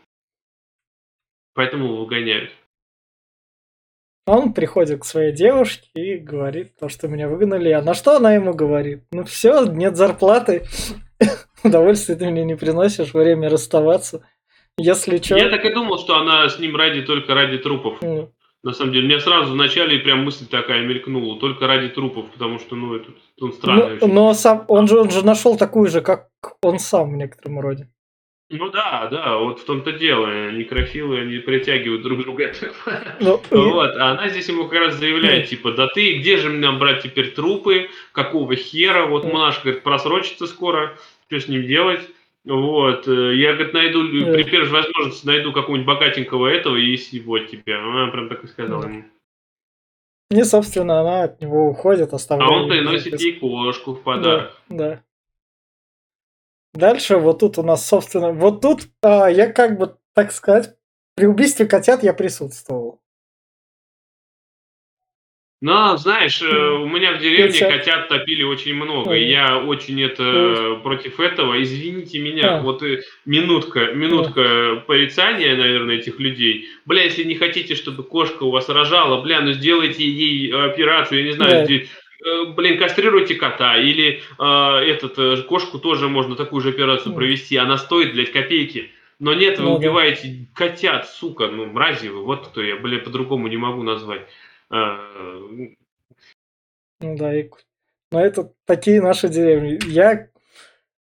Поэтому 1.53 1.85
его 1.85 1.97
выгоняют. 1.97 2.51
Он 4.27 4.53
приходит 4.53 5.01
к 5.01 5.05
своей 5.05 5.31
девушке 5.31 5.87
и 5.93 6.17
говорит 6.17 6.77
то, 6.79 6.89
что 6.89 7.07
меня 7.07 7.29
выгнали. 7.29 7.69
А 7.69 7.81
на 7.81 7.93
что 7.93 8.17
она 8.17 8.33
ему 8.33 8.53
говорит? 8.53 9.03
Ну 9.11 9.23
все, 9.23 9.65
нет 9.65 9.95
зарплаты. 9.95 10.65
Удовольствие 11.63 12.17
ты 12.17 12.29
мне 12.29 12.43
не 12.43 12.55
приносишь, 12.55 13.13
время 13.13 13.49
расставаться. 13.49 14.27
Если 14.77 15.17
что... 15.17 15.37
Я 15.37 15.49
так 15.49 15.63
и 15.63 15.73
думал, 15.73 15.99
что 15.99 16.17
она 16.17 16.49
с 16.49 16.59
ним 16.59 16.75
ради 16.75 17.01
только 17.03 17.33
ради 17.35 17.59
трупов. 17.59 18.01
Mm. 18.01 18.29
На 18.63 18.73
самом 18.73 18.93
деле, 18.93 19.05
у 19.05 19.09
меня 19.09 19.19
сразу 19.19 19.53
в 19.53 19.55
начале 19.55 19.99
прям 19.99 20.25
мысль 20.25 20.47
такая 20.47 20.81
мелькнула, 20.81 21.39
только 21.39 21.67
ради 21.67 21.89
трупов, 21.89 22.31
потому 22.31 22.57
что, 22.57 22.75
ну, 22.75 22.95
это, 22.95 23.11
он 23.39 23.53
странный. 23.53 23.99
Ну, 24.01 24.07
но 24.07 24.33
сам, 24.33 24.65
он 24.67 24.87
же, 24.87 24.99
он 24.99 25.11
же 25.11 25.23
нашел 25.23 25.55
такую 25.55 25.87
же, 25.87 26.01
как 26.01 26.29
он 26.63 26.79
сам 26.79 27.11
в 27.11 27.15
некотором 27.15 27.59
роде. 27.59 27.89
Ну 28.49 28.69
да, 28.69 29.07
да, 29.09 29.37
вот 29.37 29.59
в 29.59 29.65
том-то 29.65 29.93
дело. 29.93 30.51
Некрофилы, 30.51 31.21
они 31.21 31.39
притягивают 31.39 32.03
друг 32.03 32.19
друга. 32.21 32.53
Ну, 33.19 33.41
вот, 33.51 33.95
а 33.97 34.11
она 34.11 34.29
здесь 34.29 34.47
ему 34.49 34.67
как 34.67 34.79
раз 34.79 34.95
заявляет, 34.95 35.49
типа, 35.49 35.71
да 35.71 35.87
ты, 35.87 36.19
где 36.19 36.37
же 36.37 36.49
мне 36.49 36.71
брать 36.71 37.01
теперь 37.01 37.31
трупы, 37.31 37.89
какого 38.11 38.55
хера, 38.55 39.07
вот 39.07 39.23
Монашка, 39.23 39.63
говорит, 39.63 39.83
просрочится 39.83 40.45
скоро, 40.45 40.95
что 41.27 41.39
с 41.39 41.47
ним 41.47 41.65
делать? 41.65 42.01
Вот, 42.43 43.07
э, 43.07 43.35
я, 43.35 43.53
говорит, 43.53 43.73
найду, 43.73 44.07
при 44.07 44.43
первой 44.43 44.69
возможности 44.69 45.25
найду 45.25 45.51
какого-нибудь 45.51 45.87
богатенького 45.87 46.45
этого 46.45 46.75
и 46.75 47.19
вот 47.21 47.47
тебе. 47.47 47.75
Она 47.75 48.11
прям 48.11 48.29
так 48.29 48.43
и 48.43 48.47
сказала 48.47 48.83
ему. 48.83 49.05
И, 50.29 50.43
собственно, 50.43 51.01
она 51.01 51.23
от 51.23 51.41
него 51.41 51.69
уходит, 51.69 52.13
оставляет. 52.13 52.51
А 52.51 52.55
он 52.55 52.69
приносит 52.69 53.19
ей 53.19 53.33
кошку 53.39 53.93
в 53.93 54.03
подарок. 54.03 54.61
Да, 54.69 54.77
да. 54.77 55.03
Дальше 56.75 57.17
вот 57.17 57.39
тут 57.39 57.57
у 57.57 57.63
нас, 57.63 57.87
собственно, 57.87 58.31
вот 58.31 58.61
тут 58.61 58.81
а, 59.01 59.27
я 59.29 59.51
как 59.51 59.77
бы, 59.77 59.95
так 60.13 60.31
сказать, 60.31 60.75
при 61.15 61.25
убийстве 61.25 61.65
котят 61.65 62.03
я 62.03 62.13
присутствовал. 62.13 63.01
Ну, 65.61 65.97
знаешь, 65.97 66.41
э, 66.41 66.45
у 66.45 66.85
меня 66.85 67.13
в 67.13 67.19
деревне 67.19 67.57
Котят. 67.57 67.71
котят 67.71 68.07
топили 68.09 68.43
очень 68.43 68.75
много, 68.75 69.15
и 69.15 69.25
я 69.29 69.57
очень 69.57 69.99
это 70.03 70.79
против 70.83 71.19
этого. 71.19 71.59
Извините 71.63 72.19
меня, 72.19 72.57
а. 72.57 72.61
вот 72.61 72.83
э, 72.83 73.01
минутка, 73.25 73.93
минутка 73.93 74.83
порицания, 74.85 75.55
наверное, 75.55 75.95
этих 75.95 76.19
людей. 76.19 76.67
Бля, 76.85 77.03
если 77.03 77.23
не 77.23 77.35
хотите, 77.35 77.73
чтобы 77.73 78.03
кошка 78.03 78.43
у 78.43 78.51
вас 78.51 78.67
рожала, 78.69 79.21
бля, 79.21 79.41
ну 79.41 79.53
сделайте 79.53 80.05
ей 80.05 80.51
операцию, 80.51 81.21
я 81.21 81.25
не 81.25 81.31
знаю, 81.31 81.65
да. 81.67 81.73
Э, 82.23 82.45
блин, 82.55 82.79
кастрируйте 82.79 83.35
кота, 83.35 83.77
или 83.77 84.21
э, 84.39 84.89
этот, 84.89 85.17
э, 85.17 85.41
кошку 85.43 85.79
тоже 85.79 86.07
можно 86.07 86.35
такую 86.35 86.61
же 86.61 86.69
операцию 86.69 87.13
провести, 87.13 87.57
она 87.57 87.77
стоит, 87.77 88.13
блядь, 88.13 88.31
копейки. 88.31 88.91
Но 89.19 89.33
нет, 89.33 89.59
вы 89.59 89.65
ну, 89.65 89.75
убиваете 89.75 90.27
да. 90.27 90.45
котят, 90.53 91.07
сука, 91.07 91.47
ну, 91.47 91.65
мрази 91.65 92.07
вы, 92.07 92.23
вот 92.23 92.47
кто 92.47 92.61
я, 92.61 92.75
блядь, 92.77 93.03
по-другому 93.03 93.47
не 93.47 93.57
могу 93.57 93.83
назвать. 93.83 94.21
Э, 94.71 94.97
ну 97.01 97.17
да, 97.17 97.37
и... 97.37 97.49
но 98.11 98.25
это 98.25 98.53
такие 98.65 99.01
наши 99.01 99.27
деревни. 99.27 99.79
Я, 99.85 100.29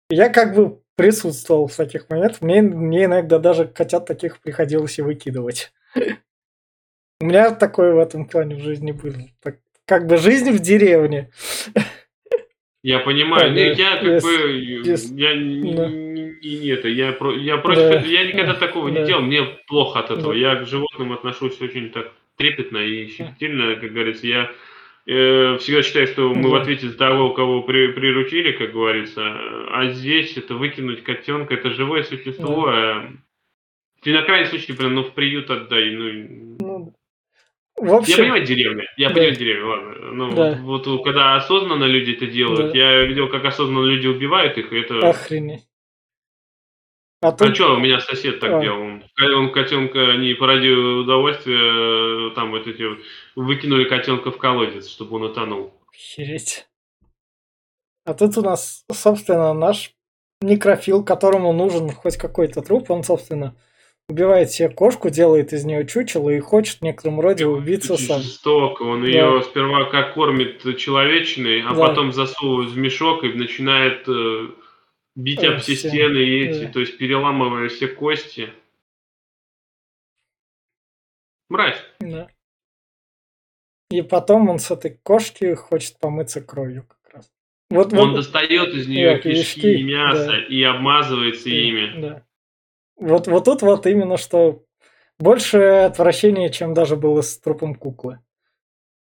я 0.08 0.28
как 0.30 0.54
бы 0.54 0.80
присутствовал 0.96 1.68
в 1.68 1.76
таких 1.76 2.08
моментах, 2.08 2.40
мне, 2.40 2.62
мне 2.62 3.04
иногда 3.04 3.38
даже 3.38 3.66
котят 3.66 4.06
таких 4.06 4.40
приходилось 4.40 4.98
и 4.98 5.02
выкидывать. 5.02 5.72
У 7.20 7.24
меня 7.24 7.50
такое 7.54 7.94
в 7.94 7.98
этом 7.98 8.26
плане 8.26 8.56
в 8.56 8.60
жизни 8.60 8.92
было. 8.92 9.14
Так, 9.40 9.56
как 9.86 10.06
бы 10.06 10.16
жизнь 10.18 10.50
в 10.50 10.58
деревне. 10.58 11.30
Я 12.82 13.00
понимаю, 13.00 13.52
да, 13.52 13.60
я 13.60 13.96
как 13.96 14.04
yes, 14.04 14.22
бы, 14.22 14.82
yes, 14.84 15.12
я 15.16 15.30
да. 15.74 15.88
не, 15.88 16.68
это, 16.68 16.86
я, 16.86 17.10
про, 17.12 17.34
я 17.34 17.56
против, 17.56 17.90
да, 17.90 17.98
я 17.98 18.24
никогда 18.26 18.52
да, 18.52 18.60
такого 18.60 18.92
да. 18.92 19.00
не 19.00 19.06
делал, 19.06 19.22
мне 19.22 19.42
плохо 19.66 19.98
от 19.98 20.12
этого, 20.12 20.32
да. 20.32 20.38
я 20.38 20.54
к 20.54 20.68
животным 20.68 21.12
отношусь 21.12 21.60
очень 21.60 21.90
так 21.90 22.12
трепетно 22.36 22.78
и 22.78 23.08
щепетильно, 23.08 23.74
как 23.74 23.92
говорится, 23.92 24.28
я 24.28 24.52
э, 25.06 25.56
всегда 25.58 25.82
считаю, 25.82 26.06
что 26.06 26.32
мы 26.32 26.44
да. 26.44 26.48
в 26.50 26.54
ответе 26.54 26.88
за 26.88 26.96
того, 26.96 27.30
кого 27.30 27.62
при, 27.62 27.88
приручили, 27.88 28.52
как 28.52 28.70
говорится, 28.70 29.36
а 29.72 29.90
здесь 29.90 30.36
это 30.36 30.54
выкинуть 30.54 31.02
котенка, 31.02 31.54
это 31.54 31.70
живое 31.70 32.04
существо, 32.04 32.66
да. 32.66 32.72
а, 32.72 33.10
ты 34.02 34.12
на 34.12 34.22
крайний 34.22 34.48
случай, 34.48 34.74
прям, 34.74 34.94
ну, 34.94 35.02
в 35.02 35.12
приют 35.12 35.50
отдай, 35.50 35.90
ну, 35.90 36.56
ну 36.60 36.94
в 37.76 37.94
общем... 37.94 38.10
Я 38.10 38.16
понимаю 38.16 38.44
деревню, 38.46 38.84
я 38.96 39.08
да. 39.08 39.14
понимаю 39.14 39.36
деревню, 39.36 39.68
ладно. 39.68 39.94
Ну, 40.12 40.34
да. 40.34 40.58
вот, 40.62 40.86
вот 40.86 41.04
когда 41.04 41.36
осознанно 41.36 41.84
люди 41.84 42.12
это 42.12 42.26
делают, 42.26 42.72
да. 42.72 42.78
я 42.78 43.02
видел, 43.02 43.28
как 43.28 43.44
осознанно 43.44 43.84
люди 43.86 44.06
убивают 44.06 44.56
их, 44.56 44.72
и 44.72 44.78
это... 44.78 45.08
Охренеть. 45.08 45.66
А, 47.22 47.32
тут... 47.32 47.48
а 47.48 47.54
что, 47.54 47.74
у 47.74 47.78
меня 47.78 48.00
сосед 48.00 48.40
так 48.40 48.52
а. 48.52 48.60
делал. 48.60 48.80
Он, 48.80 49.52
котенка 49.52 50.16
не 50.16 50.34
поради 50.34 50.68
удовольствия, 50.68 52.30
там 52.34 52.50
вот 52.50 52.66
эти 52.66 52.82
вот, 52.82 52.98
выкинули 53.34 53.84
котенка 53.84 54.30
в 54.30 54.38
колодец, 54.38 54.88
чтобы 54.88 55.16
он 55.16 55.24
утонул. 55.24 55.74
Охереть. 55.92 56.66
А 58.04 58.14
тут 58.14 58.36
у 58.38 58.42
нас, 58.42 58.84
собственно, 58.92 59.52
наш 59.52 59.92
некрофил, 60.40 61.04
которому 61.04 61.52
нужен 61.52 61.90
хоть 61.90 62.16
какой-то 62.16 62.62
труп, 62.62 62.90
он, 62.90 63.02
собственно, 63.02 63.56
убивает 64.08 64.50
себе 64.50 64.68
кошку, 64.68 65.10
делает 65.10 65.52
из 65.52 65.64
нее 65.64 65.86
чучело 65.86 66.30
и 66.30 66.38
хочет 66.40 66.78
в 66.78 66.82
некотором 66.82 67.20
роде 67.20 67.46
убиться 67.46 67.96
сам. 67.96 68.22
Жестоко. 68.22 68.82
Он 68.82 69.02
да. 69.02 69.08
ее 69.08 69.42
сперва 69.42 69.84
как 69.90 70.14
кормит 70.14 70.62
человечной, 70.78 71.62
а 71.62 71.74
да. 71.74 71.88
потом 71.88 72.12
засовывает 72.12 72.70
в 72.70 72.76
мешок 72.76 73.24
и 73.24 73.32
начинает 73.32 74.08
э, 74.08 74.48
бить 75.16 75.42
об 75.44 75.58
все 75.58 75.74
стены 75.74 76.18
и 76.18 76.44
эти, 76.44 76.66
да. 76.66 76.72
то 76.72 76.80
есть 76.80 76.98
переламывая 76.98 77.68
все 77.68 77.88
кости. 77.88 78.50
Мразь. 81.48 81.82
Да. 82.00 82.28
И 83.90 84.02
потом 84.02 84.48
он 84.48 84.58
с 84.58 84.70
этой 84.70 84.98
кошки 85.02 85.54
хочет 85.54 85.98
помыться 86.00 86.40
кровью 86.40 86.86
как 86.88 87.14
раз. 87.14 87.32
Вот, 87.70 87.92
он 87.92 88.10
вот, 88.10 88.16
достает 88.16 88.74
из 88.74 88.88
нее 88.88 89.14
да, 89.14 89.18
кишки, 89.18 89.60
кишки 89.60 89.74
и 89.74 89.82
мясо 89.84 90.26
да. 90.26 90.44
и 90.44 90.62
обмазывается 90.62 91.48
да, 91.48 91.54
ими. 91.54 92.00
Да. 92.00 92.25
Вот, 92.96 93.26
вот 93.26 93.44
тут 93.44 93.62
вот 93.62 93.86
именно 93.86 94.16
что 94.16 94.62
больше 95.18 95.58
отвращения, 95.58 96.50
чем 96.50 96.74
даже 96.74 96.96
было 96.96 97.20
с 97.22 97.38
трупом 97.38 97.74
куклы. 97.74 98.20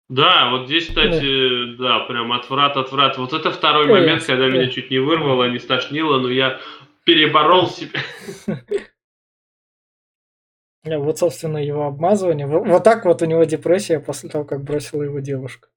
Да, 0.09 0.49
вот 0.51 0.65
здесь, 0.65 0.87
кстати, 0.87 1.77
да, 1.77 1.99
да 1.99 2.05
прям 2.05 2.33
отврат, 2.33 2.75
отврат. 2.75 3.17
Вот 3.17 3.31
это 3.31 3.49
второй 3.49 3.85
Ой, 3.85 4.01
момент, 4.01 4.23
когда 4.25 4.47
меня 4.47 4.69
чуть 4.69 4.91
не 4.91 4.99
вырвало, 4.99 5.49
не 5.49 5.59
стошнило, 5.59 6.19
но 6.19 6.29
я 6.29 6.59
переборол 7.05 7.67
себя. 7.69 8.01
Вот, 10.83 11.19
собственно, 11.19 11.57
его 11.57 11.85
обмазывание. 11.85 12.45
Вот 12.45 12.83
так 12.83 13.05
вот 13.05 13.21
у 13.21 13.25
него 13.25 13.43
депрессия 13.45 13.99
после 13.99 14.29
того, 14.29 14.43
как 14.43 14.63
бросила 14.63 15.03
его 15.03 15.19
девушка. 15.19 15.69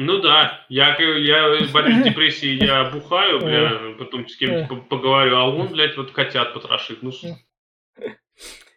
Ну 0.00 0.20
да, 0.20 0.64
я, 0.68 0.96
я 0.96 1.58
борюсь 1.72 2.00
с 2.00 2.04
депрессией, 2.04 2.64
я 2.64 2.84
бухаю, 2.84 3.40
бля, 3.40 3.96
потом 3.98 4.28
с 4.28 4.36
кем-то 4.36 4.76
поговорю, 4.76 5.36
а 5.36 5.50
он, 5.50 5.66
блядь, 5.68 5.96
вот 5.96 6.12
котят 6.12 6.54
потрошит. 6.54 7.02
Ну, 7.02 7.10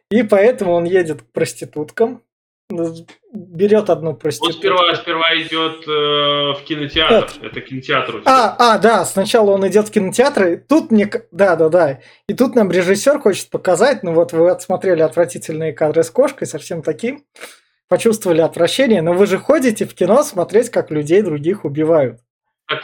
И 0.09 0.23
поэтому 0.23 0.73
он 0.73 0.85
едет 0.85 1.21
к 1.21 1.31
проституткам, 1.31 2.23
берет 3.31 3.91
одну 3.91 4.15
проститутку. 4.15 4.55
Он 4.55 4.59
сперва, 4.59 4.95
сперва 4.95 5.35
идет 5.35 5.87
э, 5.87 6.59
в 6.59 6.63
кинотеатр. 6.65 7.31
Это, 7.37 7.45
это 7.45 7.61
кинотеатр. 7.61 8.23
А, 8.25 8.55
а, 8.57 8.77
да, 8.79 9.05
сначала 9.05 9.51
он 9.51 9.67
идет 9.67 9.89
в 9.89 9.91
кинотеатр, 9.91 10.47
и 10.47 10.57
тут 10.57 10.89
мне... 10.89 11.07
Да, 11.31 11.55
да, 11.55 11.69
да. 11.69 11.99
И 12.27 12.33
тут 12.33 12.55
нам 12.55 12.71
режиссер 12.71 13.19
хочет 13.19 13.51
показать, 13.51 14.01
ну 14.01 14.13
вот 14.13 14.33
вы 14.33 14.49
отсмотрели 14.49 15.03
отвратительные 15.03 15.73
кадры 15.73 16.01
с 16.01 16.09
кошкой, 16.09 16.47
совсем 16.47 16.81
таким, 16.81 17.23
почувствовали 17.91 18.39
отвращение, 18.39 19.01
но 19.01 19.11
вы 19.11 19.25
же 19.25 19.37
ходите 19.37 19.85
в 19.85 19.93
кино 19.93 20.23
смотреть, 20.23 20.69
как 20.69 20.91
людей 20.91 21.21
других 21.23 21.65
убивают. 21.65 22.21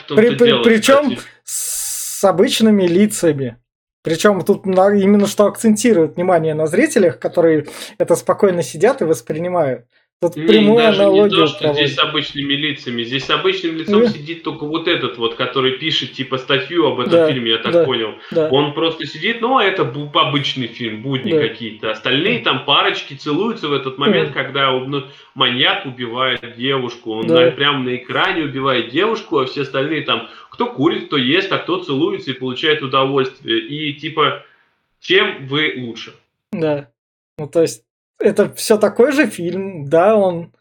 При, 0.09 0.35
при, 0.35 0.61
причем 0.61 1.17
с 1.45 2.21
обычными 2.25 2.85
лицами. 2.85 3.55
Причем 4.03 4.41
тут 4.41 4.65
именно 4.65 5.25
что 5.25 5.45
акцентирует 5.45 6.17
внимание 6.17 6.53
на 6.53 6.67
зрителях, 6.67 7.19
которые 7.19 7.67
это 7.97 8.17
спокойно 8.17 8.63
сидят 8.63 9.01
и 9.01 9.05
воспринимают. 9.05 9.85
Тут 10.19 10.36
не, 10.36 10.47
прямую 10.47 10.77
даже 10.77 11.03
аналогию 11.03 11.25
не 11.25 11.30
то, 11.30 11.45
что 11.45 11.73
здесь 11.73 11.93
с 11.93 11.99
обычными 11.99 12.53
лицами. 12.53 13.03
Здесь 13.03 13.25
с 13.25 13.30
обычным 13.30 13.77
лицом 13.77 14.01
да. 14.01 14.10
сидит 14.10 14.41
только 14.41 14.65
вот 14.65 14.88
этот 14.88 15.19
вот, 15.19 15.36
который 15.36 15.77
пишет 15.77 16.13
типа 16.13 16.39
статью 16.39 16.88
об 16.88 16.99
этом 16.99 17.12
да, 17.12 17.27
фильме, 17.27 17.51
я 17.51 17.60
так 17.60 17.71
да, 17.71 17.84
понял. 17.84 18.15
Да. 18.32 18.49
Он 18.49 18.73
просто 18.73 19.06
сидит, 19.06 19.41
ну, 19.41 19.58
а 19.58 19.63
это 19.63 19.84
обычный 19.84 20.65
фильм, 20.65 21.03
будни 21.03 21.34
да. 21.34 21.39
какие-то. 21.39 21.91
Остальные 21.91 22.39
там 22.39 22.65
парочки 22.65 23.13
целуются 23.13 23.67
в 23.67 23.73
этот 23.73 23.99
момент, 23.99 24.30
да. 24.30 24.43
когда 24.43 24.71
ну, 24.71 25.03
маньяк 25.36 25.86
убивает 25.86 26.41
девушку. 26.58 27.12
Он 27.12 27.27
да. 27.27 27.36
на, 27.36 27.51
прямо 27.51 27.84
на 27.84 27.95
экране 27.95 28.45
убивает 28.45 28.89
девушку, 28.89 29.38
а 29.38 29.45
все 29.45 29.62
остальные 29.62 30.01
там, 30.01 30.30
кто 30.49 30.65
курит, 30.65 31.06
кто 31.06 31.17
ест, 31.17 31.51
а 31.51 31.60
кто 31.60 31.84
целуется 31.84 32.32
и 32.32 32.34
получает 32.34 32.82
удовольствие. 32.82 33.60
И 33.60 33.93
типа, 33.93 34.43
чем 34.99 35.45
вы 35.45 35.75
лучше? 35.77 36.15
Да. 36.51 36.89
Ну, 37.38 37.47
то 37.47 37.62
есть 37.62 37.84
это 38.19 38.53
все 38.53 38.77
такой 38.77 39.12
же 39.12 39.27
фильм, 39.27 39.86
да, 39.89 40.15
он 40.15 40.51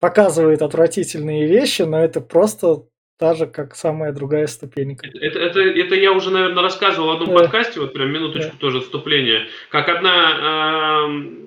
показывает 0.00 0.62
отвратительные 0.62 1.46
вещи, 1.46 1.82
но 1.82 2.02
это 2.02 2.20
просто 2.20 2.84
та 3.18 3.34
же, 3.34 3.46
как 3.46 3.74
самая 3.74 4.12
другая 4.12 4.46
ступенька. 4.46 5.06
Это, 5.06 5.38
это, 5.38 5.60
это 5.60 5.94
я 5.94 6.12
уже, 6.12 6.30
наверное, 6.30 6.62
рассказывал 6.62 7.08
в 7.08 7.12
одном 7.12 7.34
да. 7.34 7.42
подкасте, 7.42 7.80
вот 7.80 7.92
прям 7.92 8.10
минуточку 8.12 8.52
да. 8.52 8.58
тоже 8.58 8.80
вступление, 8.80 9.46
как 9.70 9.88
одна 9.88 11.08
э, 11.08 11.46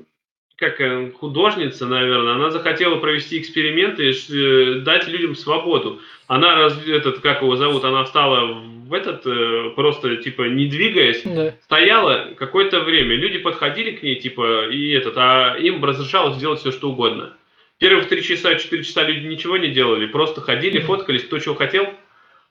как 0.59 0.81
э, 0.81 1.11
художница, 1.11 1.85
наверное, 1.85 2.33
она 2.33 2.49
захотела 2.51 2.97
провести 2.97 3.39
эксперименты 3.39 4.09
и 4.09 4.11
э, 4.11 4.79
дать 4.81 5.07
людям 5.07 5.35
свободу. 5.35 6.01
Она 6.27 6.55
раз, 6.55 6.77
этот, 6.85 7.19
как 7.19 7.41
его 7.41 7.55
зовут, 7.55 7.85
она 7.85 8.03
встала 8.03 8.45
в 8.45 8.93
этот, 8.93 9.25
э, 9.25 9.71
просто, 9.75 10.17
типа, 10.17 10.43
не 10.43 10.67
двигаясь, 10.67 11.21
да. 11.23 11.55
стояла 11.63 12.33
какое-то 12.35 12.81
время. 12.81 13.15
Люди 13.15 13.37
подходили 13.37 13.91
к 13.91 14.03
ней, 14.03 14.15
типа, 14.15 14.69
и 14.69 14.91
этот, 14.91 15.13
а 15.15 15.55
им 15.57 15.83
разрешалось 15.83 16.35
сделать 16.35 16.59
все, 16.59 16.71
что 16.71 16.89
угодно. 16.89 17.33
Первых 17.77 18.09
три 18.09 18.21
часа, 18.21 18.55
четыре 18.55 18.83
часа 18.83 19.03
люди 19.03 19.25
ничего 19.25 19.55
не 19.55 19.69
делали, 19.69 20.07
просто 20.07 20.41
ходили, 20.41 20.79
фоткались, 20.79 21.23
кто 21.23 21.39
чего 21.39 21.55
хотел. 21.55 21.87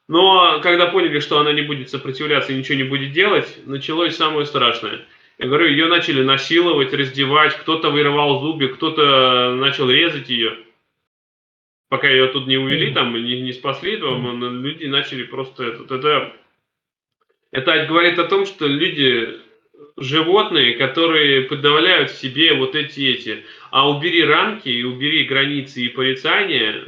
Но 0.09 0.61
когда 0.63 0.87
поняли, 0.87 1.21
что 1.21 1.39
она 1.39 1.53
не 1.53 1.61
будет 1.61 1.91
сопротивляться 1.91 2.53
и 2.53 2.57
ничего 2.57 2.79
не 2.79 2.85
будет 2.85 3.13
делать, 3.13 3.59
началось 3.67 4.17
самое 4.17 4.47
страшное. 4.47 5.03
Я 5.39 5.47
говорю, 5.47 5.69
ее 5.69 5.87
начали 5.87 6.23
насиловать, 6.23 6.93
раздевать, 6.93 7.57
кто-то 7.59 7.91
вырывал 7.91 8.41
зубы, 8.41 8.69
кто-то 8.69 9.55
начал 9.55 9.89
резать 9.89 10.29
ее 10.29 10.59
пока 11.89 12.09
ее 12.09 12.29
тут 12.29 12.47
не 12.47 12.57
увели, 12.57 12.93
там, 12.93 13.15
не, 13.15 13.41
не 13.41 13.53
спасли, 13.53 13.97
там, 13.97 14.63
люди 14.63 14.87
начали 14.87 15.25
просто 15.25 15.65
это, 15.65 15.95
это, 15.95 16.35
это 17.51 17.87
говорит 17.87 18.19
о 18.19 18.25
том, 18.29 18.47
что 18.47 18.67
люди 18.67 19.41
животные, 19.97 20.75
которые 20.75 21.43
подавляют 21.43 22.11
в 22.11 22.19
себе 22.19 22.55
вот 22.55 22.75
эти 22.75 23.01
эти. 23.01 23.45
А 23.71 23.89
убери 23.89 24.25
рамки, 24.25 24.69
и 24.69 24.83
убери 24.83 25.25
границы 25.25 25.83
и 25.83 25.89
порицания, 25.89 26.85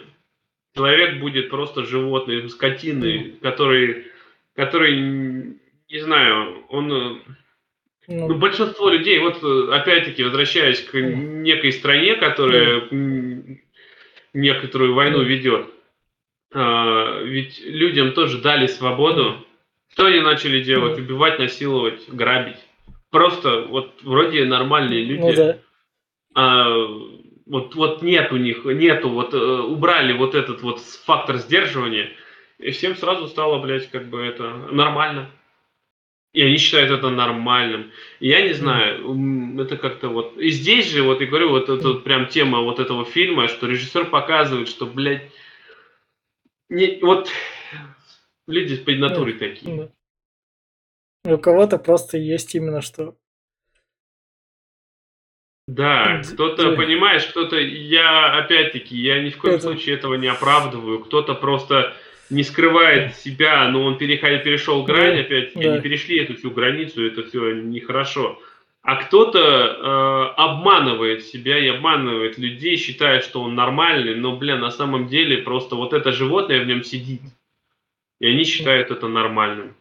человек 0.75 1.21
будет 1.21 1.51
просто 1.51 1.85
животный, 1.85 2.49
скотиной, 2.49 3.37
который, 3.41 4.07
который, 4.55 4.97
не 5.89 5.99
знаю, 6.01 6.65
он... 6.69 7.23
Ну, 8.11 8.27
ну 8.27 8.35
большинство 8.35 8.89
людей, 8.89 9.21
вот 9.21 9.43
опять-таки, 9.71 10.25
возвращаясь 10.25 10.81
к 10.81 10.95
некой 10.95 11.73
стране, 11.73 12.17
которая 12.17 12.83
некоторую 14.35 14.95
войну 14.95 15.23
ведет. 15.23 15.67
А, 16.53 17.23
ведь 17.23 17.61
людям 17.65 18.13
тоже 18.13 18.39
дали 18.39 18.67
свободу. 18.67 19.47
Что 19.93 20.07
они 20.07 20.21
начали 20.21 20.61
делать? 20.63 20.99
Убивать, 20.99 21.39
насиловать, 21.39 22.09
грабить. 22.09 22.59
Просто 23.11 23.63
вот 23.63 24.03
вроде 24.03 24.45
нормальные 24.45 25.05
люди. 25.05 25.21
Ну, 25.21 25.35
да. 25.35 25.59
а, 26.35 26.87
вот, 27.47 27.75
вот 27.77 28.03
нет 28.03 28.33
у 28.33 28.37
них, 28.37 28.65
нету, 28.65 29.09
вот 29.09 29.35
э, 29.35 29.39
убрали 29.39 30.13
вот 30.13 30.37
этот 30.37 30.63
вот 30.63 30.81
фактор 30.81 31.39
сдерживания, 31.39 32.11
и 32.59 32.71
всем 32.71 32.95
сразу 32.95 33.27
стало, 33.27 33.61
блядь, 33.61 33.91
как 33.91 34.09
бы 34.09 34.21
это 34.21 34.51
нормально. 34.71 35.31
И 36.33 36.43
они 36.43 36.59
считают 36.59 36.93
это 36.93 37.11
нормальным. 37.11 37.91
Я 38.21 38.43
не 38.43 38.53
знаю, 38.53 39.61
это 39.61 39.77
как-то 39.77 40.09
вот... 40.09 40.37
И 40.39 40.51
здесь 40.51 40.89
же, 40.89 41.03
вот 41.03 41.21
я 41.21 41.27
говорю, 41.27 41.51
вот 41.51 41.69
это 41.69 41.89
вот 41.89 42.05
прям 42.05 42.29
тема 42.29 42.61
вот 42.61 42.79
этого 42.79 43.05
фильма, 43.05 43.49
что 43.49 43.67
режиссер 43.67 44.11
показывает, 44.11 44.69
что, 44.69 44.87
блядь, 44.87 45.31
не, 46.69 47.01
вот 47.03 47.29
люди 48.47 48.77
по 48.77 48.93
натуре 48.93 49.33
такие. 49.33 49.93
У 51.25 51.37
кого-то 51.37 51.79
просто 51.79 52.17
есть 52.17 52.55
именно 52.55 52.81
что. 52.81 53.17
Да, 55.67 56.23
кто-то, 56.23 56.75
понимаешь, 56.75 57.27
кто-то, 57.27 57.57
я, 57.57 58.39
опять-таки, 58.39 58.97
я 58.97 59.23
ни 59.23 59.31
в 59.31 59.39
коем 59.39 59.55
это... 59.55 59.63
случае 59.63 59.97
этого 59.97 60.15
не 60.15 60.27
оправдываю, 60.27 61.01
кто-то 61.01 61.35
просто 61.35 61.95
не 62.31 62.45
скрывает 62.45 63.17
себя, 63.17 63.69
но 63.69 63.85
он 63.85 63.99
переходил, 63.99 64.41
перешел 64.41 64.85
грань, 64.85 65.17
да, 65.17 65.21
опять 65.21 65.53
да. 65.55 65.61
они 65.61 65.81
перешли 65.81 66.21
эту 66.21 66.37
всю 66.37 66.51
границу, 66.51 67.05
это 67.05 67.25
все 67.25 67.53
нехорошо. 67.55 68.41
А 68.83 68.97
кто-то 68.97 69.39
э, 69.39 70.41
обманывает 70.41 71.25
себя 71.25 71.59
и 71.59 71.69
обманывает 71.69 72.39
людей, 72.39 72.77
считая, 72.77 73.21
что 73.21 73.43
он 73.43 73.55
нормальный, 73.55 74.15
но, 74.15 74.37
бля, 74.37 74.57
на 74.57 74.71
самом 74.71 75.07
деле 75.09 75.39
просто 75.39 75.77
вот 75.77 75.93
это 75.93 76.13
животное 76.13 76.63
в 76.63 76.67
нем 76.67 76.83
сидит. 76.83 77.21
И 78.21 78.27
они 78.27 78.45
считают 78.45 78.91
это 78.91 79.09
нормальным. 79.09 79.75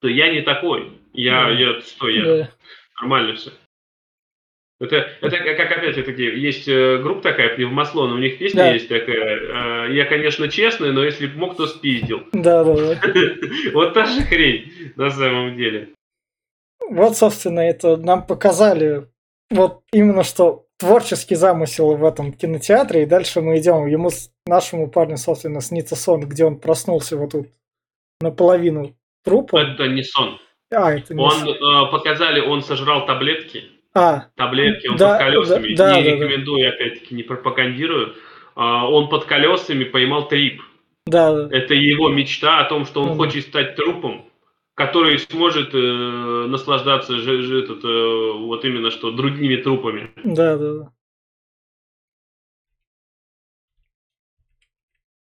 То 0.00 0.08
я 0.08 0.32
не 0.32 0.42
такой. 0.42 0.92
Я, 1.12 1.44
да. 1.44 1.50
я 1.50 1.80
что, 1.80 2.08
я 2.08 2.24
да. 2.24 2.50
нормально 3.00 3.34
все. 3.34 3.50
Это, 4.84 5.08
это 5.20 5.54
как 5.54 5.72
опять 5.72 6.04
таки 6.04 6.22
есть 6.22 6.68
э, 6.68 6.98
группа 6.98 7.22
такая, 7.22 7.56
Пневмослон, 7.56 8.12
у 8.12 8.18
них 8.18 8.38
песня 8.38 8.64
да. 8.64 8.72
есть 8.72 8.88
такая. 8.88 9.86
Э, 9.86 9.92
я, 9.92 10.04
конечно, 10.04 10.48
честный, 10.48 10.92
но 10.92 11.04
если 11.04 11.26
бы 11.26 11.38
мог, 11.38 11.56
то 11.56 11.66
спиздил. 11.66 12.22
Да, 12.32 12.64
да, 12.64 12.74
да. 12.74 13.00
Вот 13.72 13.94
та 13.94 14.06
же 14.06 14.22
хрень 14.22 14.92
на 14.96 15.10
самом 15.10 15.56
деле. 15.56 15.90
Вот, 16.88 17.16
собственно, 17.16 17.60
это 17.60 17.96
нам 17.96 18.26
показали 18.26 19.06
вот 19.50 19.82
именно 19.92 20.24
что 20.24 20.66
творческий 20.78 21.34
замысел 21.34 21.96
в 21.96 22.04
этом 22.04 22.32
кинотеатре, 22.32 23.02
и 23.02 23.06
дальше 23.06 23.40
мы 23.40 23.58
идем. 23.58 23.86
Ему, 23.86 24.10
нашему 24.46 24.90
парню, 24.90 25.16
собственно, 25.16 25.60
снится 25.60 25.96
сон, 25.96 26.20
где 26.20 26.44
он 26.44 26.58
проснулся 26.58 27.16
вот 27.16 27.32
тут 27.32 27.48
наполовину 28.20 28.96
трупа. 29.24 29.58
Это 29.58 29.86
не 29.88 30.02
сон. 30.02 30.38
А, 30.72 30.92
это 30.92 31.14
не 31.14 31.22
он 31.22 31.30
сон. 31.30 31.48
Э, 31.48 31.90
показали, 31.90 32.40
он 32.40 32.62
сожрал 32.62 33.06
таблетки 33.06 33.73
а, 33.94 34.26
таблетки, 34.34 34.88
он 34.88 34.96
да, 34.96 35.10
под 35.10 35.18
колесами. 35.18 35.74
Да, 35.74 35.96
не 35.96 36.02
да, 36.02 36.10
рекомендую, 36.10 36.68
да. 36.68 36.74
опять-таки, 36.74 37.14
не 37.14 37.22
пропагандирую. 37.22 38.14
А, 38.56 38.88
он 38.88 39.08
под 39.08 39.24
колесами 39.24 39.84
поймал 39.84 40.28
трип. 40.28 40.60
Да. 41.06 41.48
Это 41.50 41.74
его 41.74 42.08
мечта 42.08 42.60
о 42.60 42.68
том, 42.68 42.86
что 42.86 43.02
он 43.02 43.10
да. 43.10 43.14
хочет 43.14 43.44
стать 43.46 43.76
трупом, 43.76 44.28
который 44.74 45.18
сможет 45.18 45.74
э, 45.74 46.46
наслаждаться 46.48 47.18
же, 47.18 47.42
же, 47.42 47.62
этот, 47.62 47.84
э, 47.84 48.32
вот 48.38 48.64
именно 48.64 48.90
что 48.90 49.12
другими 49.12 49.56
трупами. 49.56 50.10
Да, 50.24 50.56
да, 50.56 50.74
да. 50.74 50.92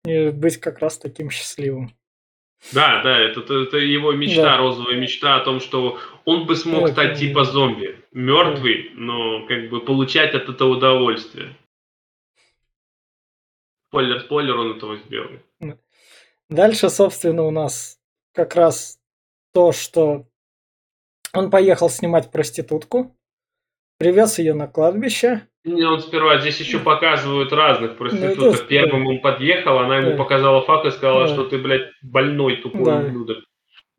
И 0.06 0.32
быть 0.32 0.58
как 0.58 0.80
раз 0.80 0.98
таким 0.98 1.30
счастливым. 1.30 1.94
Да, 2.72 3.04
да, 3.04 3.20
это, 3.20 3.42
это 3.42 3.78
его 3.78 4.14
мечта, 4.14 4.44
да. 4.44 4.58
розовая 4.58 4.96
мечта 4.96 5.36
о 5.36 5.44
том, 5.44 5.60
что 5.60 6.00
он 6.26 6.46
бы 6.46 6.56
смог 6.56 6.84
Ой, 6.84 6.92
стать 6.92 7.20
типа 7.20 7.44
зомби, 7.44 8.00
мертвый, 8.12 8.90
да. 8.90 8.96
но 8.96 9.46
как 9.48 9.70
бы 9.70 9.82
получать 9.82 10.34
от 10.34 10.48
этого 10.50 10.78
удовольствие. 10.78 11.56
Спойлер, 13.90 14.22
спойлер, 14.22 14.58
он 14.58 14.78
этого 14.78 14.98
сделал. 14.98 15.30
Дальше, 16.50 16.90
собственно, 16.90 17.44
у 17.44 17.52
нас 17.52 18.00
как 18.34 18.56
раз 18.56 19.00
то, 19.54 19.72
что 19.72 20.26
он 21.34 21.50
поехал 21.50 21.90
снимать 21.90 22.32
проститутку, 22.32 23.16
привез 24.04 24.40
ее 24.40 24.54
на 24.54 24.68
кладбище, 24.68 25.42
не, 25.66 25.84
он 25.84 26.02
сперва 26.02 26.40
здесь 26.40 26.60
еще 26.60 26.80
показывают 26.80 27.54
разных 27.54 27.92
ну, 27.92 27.98
проституток. 27.98 28.62
Ну, 28.62 28.68
Первым 28.68 29.08
он 29.08 29.22
подъехал, 29.22 29.80
она 29.80 29.98
ему 29.98 30.12
да. 30.12 30.18
показала 30.18 30.62
факт 30.62 30.86
и 30.86 30.92
сказала, 30.92 31.28
да. 31.28 31.34
что 31.34 31.46
ты, 31.46 31.58
блядь, 31.58 31.90
больной, 32.02 32.58
тупой 32.58 32.84
да. 32.84 32.98
ублюдок. 33.00 33.46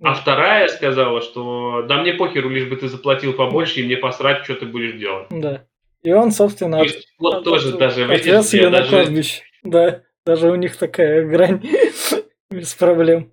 А 0.02 0.12
вторая 0.12 0.68
сказала, 0.68 1.22
что 1.22 1.82
да 1.88 2.02
мне 2.02 2.12
похеру, 2.12 2.50
лишь 2.50 2.68
бы 2.68 2.76
ты 2.76 2.88
заплатил 2.88 3.32
побольше, 3.32 3.80
и 3.80 3.84
мне 3.84 3.96
посрать, 3.96 4.44
что 4.44 4.56
ты 4.56 4.66
будешь 4.66 4.94
делать. 4.98 5.28
Да. 5.30 5.64
И 6.02 6.12
он, 6.12 6.32
собственно, 6.32 6.78
То 6.78 6.84
есть, 6.84 7.08
вот 7.18 7.36
от- 7.36 7.44
тоже 7.44 7.70
от- 7.70 7.78
даже, 7.78 8.04
отвез 8.04 8.52
ее 8.52 8.64
я 8.64 8.70
на 8.70 8.78
даже- 8.78 8.90
кладбище. 8.90 9.42
Да, 9.62 10.02
даже 10.26 10.50
у 10.50 10.56
них 10.56 10.76
такая 10.76 11.26
грань 11.26 11.62
без 12.50 12.74
проблем. 12.74 13.32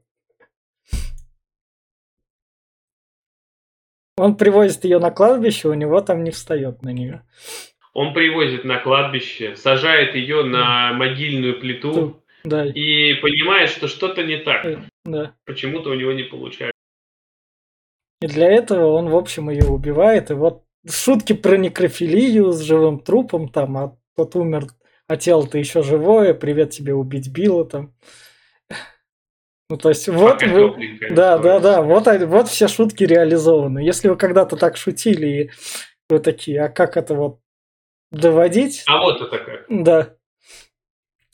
Он 4.18 4.36
привозит 4.36 4.84
ее 4.84 5.00
на 5.00 5.12
кладбище, 5.12 5.70
у 5.70 5.74
него 5.74 6.02
там 6.02 6.24
не 6.24 6.32
встает 6.32 6.82
на 6.84 6.90
нее. 6.90 7.24
Он 7.94 8.14
привозит 8.14 8.64
на 8.64 8.78
кладбище, 8.78 9.56
сажает 9.56 10.16
ее 10.16 10.44
на 10.44 10.94
могильную 10.94 11.60
плиту 11.60 12.22
Да, 12.44 12.66
и 12.66 13.16
понимает, 13.16 13.70
что 13.70 13.88
что-то 13.88 14.24
не 14.24 14.38
так. 14.38 14.66
э, 14.66 14.80
да. 15.06 15.34
Почему-то 15.46 15.90
у 15.90 15.94
него 15.96 16.14
не 16.14 16.24
получается. 16.24 16.72
И 18.22 18.28
для 18.28 18.50
этого 18.50 18.92
он, 18.94 19.10
в 19.10 19.16
общем, 19.16 19.50
ее 19.50 19.66
убивает. 19.66 20.30
И 20.32 20.36
вот 20.36 20.64
шутки 20.90 21.34
про 21.34 21.58
некрофилию 21.58 22.52
с 22.52 22.62
живым 22.62 23.00
трупом, 23.00 23.50
там, 23.50 23.78
а 23.78 23.98
тот 24.16 24.36
умер, 24.36 24.68
а 25.08 25.18
тело-то 25.18 25.58
еще 25.58 25.84
живое, 25.84 26.34
привет 26.34 26.70
тебе 26.70 26.94
убить 26.94 27.30
Билла, 27.32 27.66
там. 27.66 27.94
Ну, 29.72 29.78
то 29.78 29.88
есть, 29.88 30.10
вот, 30.10 30.44
вы- 30.44 30.70
да, 31.12 31.36
история. 31.38 31.40
да, 31.40 31.60
да, 31.60 31.82
вот, 31.82 32.06
вот 32.26 32.50
все 32.50 32.68
шутки 32.68 33.06
реализованы. 33.06 33.80
Если 33.80 34.10
вы 34.10 34.18
когда-то 34.18 34.58
так 34.58 34.76
шутили, 34.76 35.28
и 35.28 35.50
вы 36.10 36.20
такие, 36.20 36.62
а 36.66 36.68
как 36.68 36.98
это 36.98 37.16
вот 37.16 37.40
доводить? 38.12 38.84
А 38.86 39.02
вот 39.02 39.22
это 39.22 39.38
как. 39.38 39.66
Да. 39.70 40.10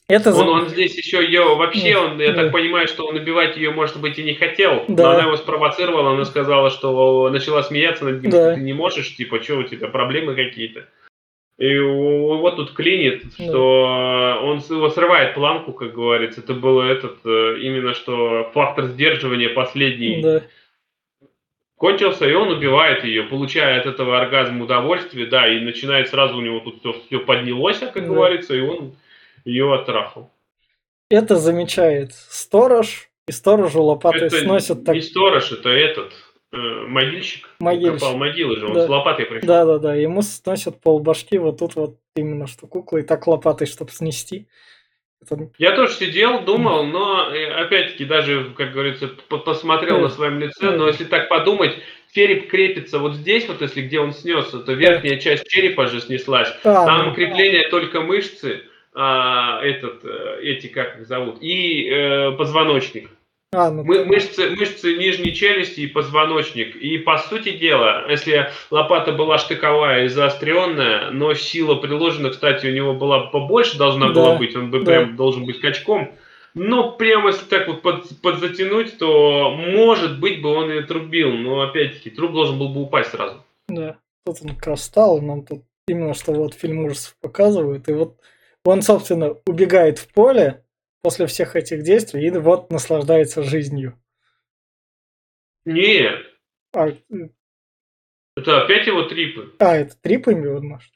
Это 0.08 0.34
Он, 0.36 0.48
он 0.50 0.70
здесь 0.70 0.96
еще 0.96 1.26
ее 1.26 1.56
вообще, 1.56 1.94
Да, 1.96 2.02
он, 2.02 2.22
я 2.22 2.32
да. 2.32 2.44
так 2.44 2.52
понимаю, 2.52 2.88
что 2.88 3.08
он 3.08 3.16
убивать 3.16 3.58
ее, 3.58 3.72
может 3.72 4.00
быть, 4.00 4.20
и 4.20 4.24
не 4.24 4.36
хотел. 4.36 4.86
Да. 4.88 5.04
Но 5.06 5.10
она 5.16 5.24
его 5.24 5.36
спровоцировала, 5.36 6.12
она 6.14 6.24
сказала, 6.24 6.70
что 6.70 7.30
начала 7.32 7.64
смеяться 7.64 8.06
над 8.06 8.22
ним, 8.22 8.30
Да. 8.30 8.54
ты 8.54 8.62
не 8.62 8.74
можешь, 8.74 9.16
типа, 9.18 9.42
что 9.42 9.56
у 9.58 9.64
тебя 9.64 9.88
проблемы 9.88 10.36
какие-то. 10.36 10.86
И 11.58 11.76
у- 11.78 12.36
его 12.36 12.52
тут 12.52 12.74
клинит, 12.74 13.24
что 13.34 14.40
он 14.44 14.60
его 14.60 14.90
срывает 14.90 15.34
планку, 15.34 15.74
как 15.74 15.92
говорится. 15.94 16.42
Это 16.42 16.54
было 16.54 16.84
этот, 16.84 17.18
э, 17.26 17.58
именно 17.62 17.94
что 17.96 18.52
фактор 18.54 18.86
сдерживания 18.86 19.50
последний 19.50 20.22
да, 20.22 20.44
кончился, 21.78 22.30
и 22.30 22.34
он 22.34 22.50
убивает 22.50 23.04
ее, 23.04 23.24
получая 23.24 23.80
от 23.80 23.88
этого 23.88 24.20
оргазм 24.22 24.62
удовольствие, 24.62 25.26
да, 25.26 25.48
и 25.52 25.60
начинает 25.60 26.10
сразу 26.10 26.38
у 26.38 26.42
него 26.42 26.60
тут 26.60 26.82
все, 27.08 27.20
поднялось, 27.20 27.80
как 27.80 27.94
Да. 27.96 28.02
говорится, 28.02 28.56
и 28.56 28.62
он 28.62 28.96
ее 29.46 29.74
оттрахал. 29.74 30.32
это 31.10 31.38
замечает 31.38 32.14
сторож, 32.14 33.10
и 33.28 33.32
сторожу 33.32 33.82
лопатой 33.82 34.28
Это 34.28 34.40
сносят 34.42 34.84
так 34.86 34.94
не 34.96 35.02
сторож, 35.02 35.52
это 35.52 35.70
этот, 35.70 36.14
могильщик. 36.52 37.50
Могильщик. 37.60 38.00
Копал 38.00 38.18
могилы 38.18 38.58
же, 38.58 38.68
он 38.68 38.74
Да. 38.74 38.86
с 38.86 38.90
лопатой 38.90 39.26
пришел. 39.26 39.48
Да, 39.48 39.66
да, 39.66 39.78
да. 39.80 39.96
Ему 39.96 40.22
сносят 40.22 40.82
полбашки 40.82 41.36
вот 41.36 41.60
тут 41.60 41.76
вот 41.76 41.98
именно 42.16 42.48
что 42.48 42.68
куклы, 42.68 43.02
и 43.02 43.04
так 43.04 43.28
лопатой, 43.28 43.68
чтобы 43.68 43.92
снести. 43.92 44.48
Это- 45.22 45.50
Я 45.58 45.76
тоже 45.76 45.94
сидел, 45.94 46.42
думал, 46.44 46.86
но 46.86 47.30
э, 47.34 47.52
опять-таки 47.52 48.06
даже, 48.06 48.52
как 48.56 48.72
говорится, 48.72 49.08
посмотрел 49.30 49.98
Да. 49.98 50.02
на 50.04 50.10
своем 50.10 50.40
лице, 50.40 50.72
Да. 50.72 50.78
но 50.78 50.88
если 50.88 51.06
так 51.06 51.28
подумать, 51.28 51.74
череп 52.14 52.50
крепится 52.50 53.00
вот 53.00 53.16
здесь, 53.16 53.48
вот 53.48 53.62
если 53.62 53.82
где 53.82 54.00
он 54.00 54.14
снесся, 54.14 54.60
то 54.60 54.74
верхняя 54.74 55.18
часть 55.20 55.48
черепа 55.48 55.88
же 55.88 56.02
снеслась. 56.02 56.50
А, 56.64 56.86
Там 56.86 57.14
крепление 57.16 57.68
только 57.70 58.02
мышцы, 58.02 58.62
а, 58.94 59.60
этот, 59.64 60.06
э, 60.06 60.40
эти 60.44 60.68
как 60.68 61.00
их 61.00 61.08
зовут, 61.08 61.38
и 61.42 61.88
э, 61.90 62.32
позвоночник. 62.32 63.10
А, 63.54 63.72
ну, 63.72 63.84
Мы- 63.84 64.04
мышцы, 64.06 64.50
мышцы 64.50 64.98
нижней 64.98 65.34
челюсти 65.34 65.82
и 65.82 65.88
позвоночник. 65.88 66.76
И 66.76 66.98
по 66.98 67.18
сути 67.18 67.58
дела, 67.58 68.06
если 68.10 68.50
лопата 68.72 69.14
была 69.14 69.38
штыковая 69.38 70.06
и 70.06 70.08
заостренная, 70.10 71.12
но 71.12 71.34
сила 71.34 71.76
приложена, 71.76 72.30
кстати, 72.32 72.68
у 72.68 72.72
него 72.74 72.94
была 72.94 73.28
побольше 73.28 73.78
должна 73.78 74.08
Да, 74.10 74.14
была 74.14 74.36
быть, 74.36 74.56
он 74.56 74.70
бы 74.70 74.80
да. 74.80 74.86
прям 74.86 75.16
должен 75.16 75.46
быть 75.46 75.60
качком. 75.62 76.12
Но 76.54 76.92
прямо 76.92 77.28
если 77.30 77.46
так 77.46 77.68
вот 77.68 77.82
под, 77.84 78.06
подзатянуть, 78.22 78.98
то 78.98 79.52
может 79.56 80.20
быть 80.20 80.42
бы 80.42 80.50
он 80.50 80.72
и 80.72 80.80
отрубил. 80.80 81.32
Но 81.32 81.62
опять-таки, 81.62 82.10
труп 82.10 82.32
должен 82.34 82.58
был 82.58 82.70
бы 82.70 82.82
упасть 82.82 83.12
сразу. 83.12 83.44
да. 83.70 83.98
Тут 84.26 84.38
он 84.44 84.56
как 84.56 84.68
раз 84.68 84.82
встал, 84.82 85.20
и 85.20 85.22
нам 85.22 85.46
тут 85.46 85.64
именно 85.88 86.14
что 86.14 86.34
вот 86.34 86.54
фильм 86.54 86.80
ужасов 86.84 87.16
показывают. 87.22 87.88
И 87.88 87.94
вот 87.94 88.18
он, 88.66 88.82
собственно, 88.82 89.36
убегает 89.46 90.00
в 90.00 90.12
поле 90.12 90.64
после 91.02 91.28
всех 91.28 91.56
этих 91.56 91.84
действий 91.84 92.28
и 92.28 92.32
вот 92.32 92.72
наслаждается 92.72 93.44
жизнью. 93.44 93.98
Нет, 95.66 96.26
А, 96.74 96.88
это 98.36 98.62
опять 98.64 98.88
его 98.88 99.04
трипы. 99.04 99.54
а 99.60 99.76
это 99.76 99.96
трипами 100.02 100.48
он 100.48 100.66
может? 100.68 100.92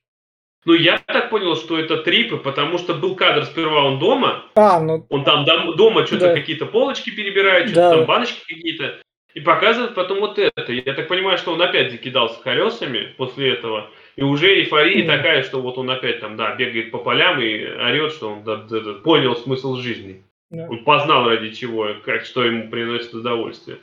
Ну, 0.64 0.74
я 0.74 1.00
так 1.00 1.32
понял, 1.32 1.56
что 1.56 1.80
это 1.80 1.98
трипы, 2.04 2.38
потому 2.38 2.78
что 2.78 2.94
был 2.94 3.16
кадр, 3.16 3.46
сперва 3.46 3.86
он 3.86 4.00
дома, 4.00 4.46
А, 4.56 4.80
ну, 4.80 5.06
Он 5.10 5.24
там 5.24 5.44
дом- 5.44 5.76
дома 5.76 6.06
что-то 6.06 6.28
Да. 6.28 6.36
какие-то 6.36 6.68
полочки 6.68 7.10
перебирает, 7.10 7.70
что-то 7.70 7.82
Да. 7.90 7.96
там 7.98 8.06
баночки 8.06 8.40
какие-то. 8.48 9.02
И 9.34 9.40
показывает 9.40 9.96
потом 9.96 10.20
вот 10.20 10.38
это. 10.38 10.72
Я 10.72 10.94
так 10.94 11.08
понимаю, 11.08 11.38
что 11.38 11.54
он 11.54 11.62
опять 11.62 11.92
закидался 11.92 12.40
колесами 12.44 13.14
после 13.18 13.54
этого. 13.54 13.90
И 14.16 14.24
уже 14.24 14.48
эйфория 14.62 15.06
Да. 15.08 15.18
такая, 15.18 15.44
что 15.44 15.62
вот 15.62 15.78
он 15.78 15.90
опять 15.90 16.20
там, 16.20 16.36
да, 16.38 16.56
бегает 16.56 16.92
по 16.92 16.98
полям 17.00 17.40
и 17.42 17.64
орет, 17.64 18.12
что 18.14 18.34
он 18.34 18.44
да, 18.44 18.58
да, 18.58 18.80
да, 18.82 18.94
понял 18.96 19.36
смысл 19.36 19.76
жизни. 19.76 20.24
да. 20.50 20.68
Он 20.70 20.84
познал 20.84 21.28
ради 21.30 21.52
чего, 21.52 21.88
как, 22.06 22.26
что 22.26 22.44
ему 22.44 22.70
приносит 22.70 23.14
удовольствие. 23.14 23.78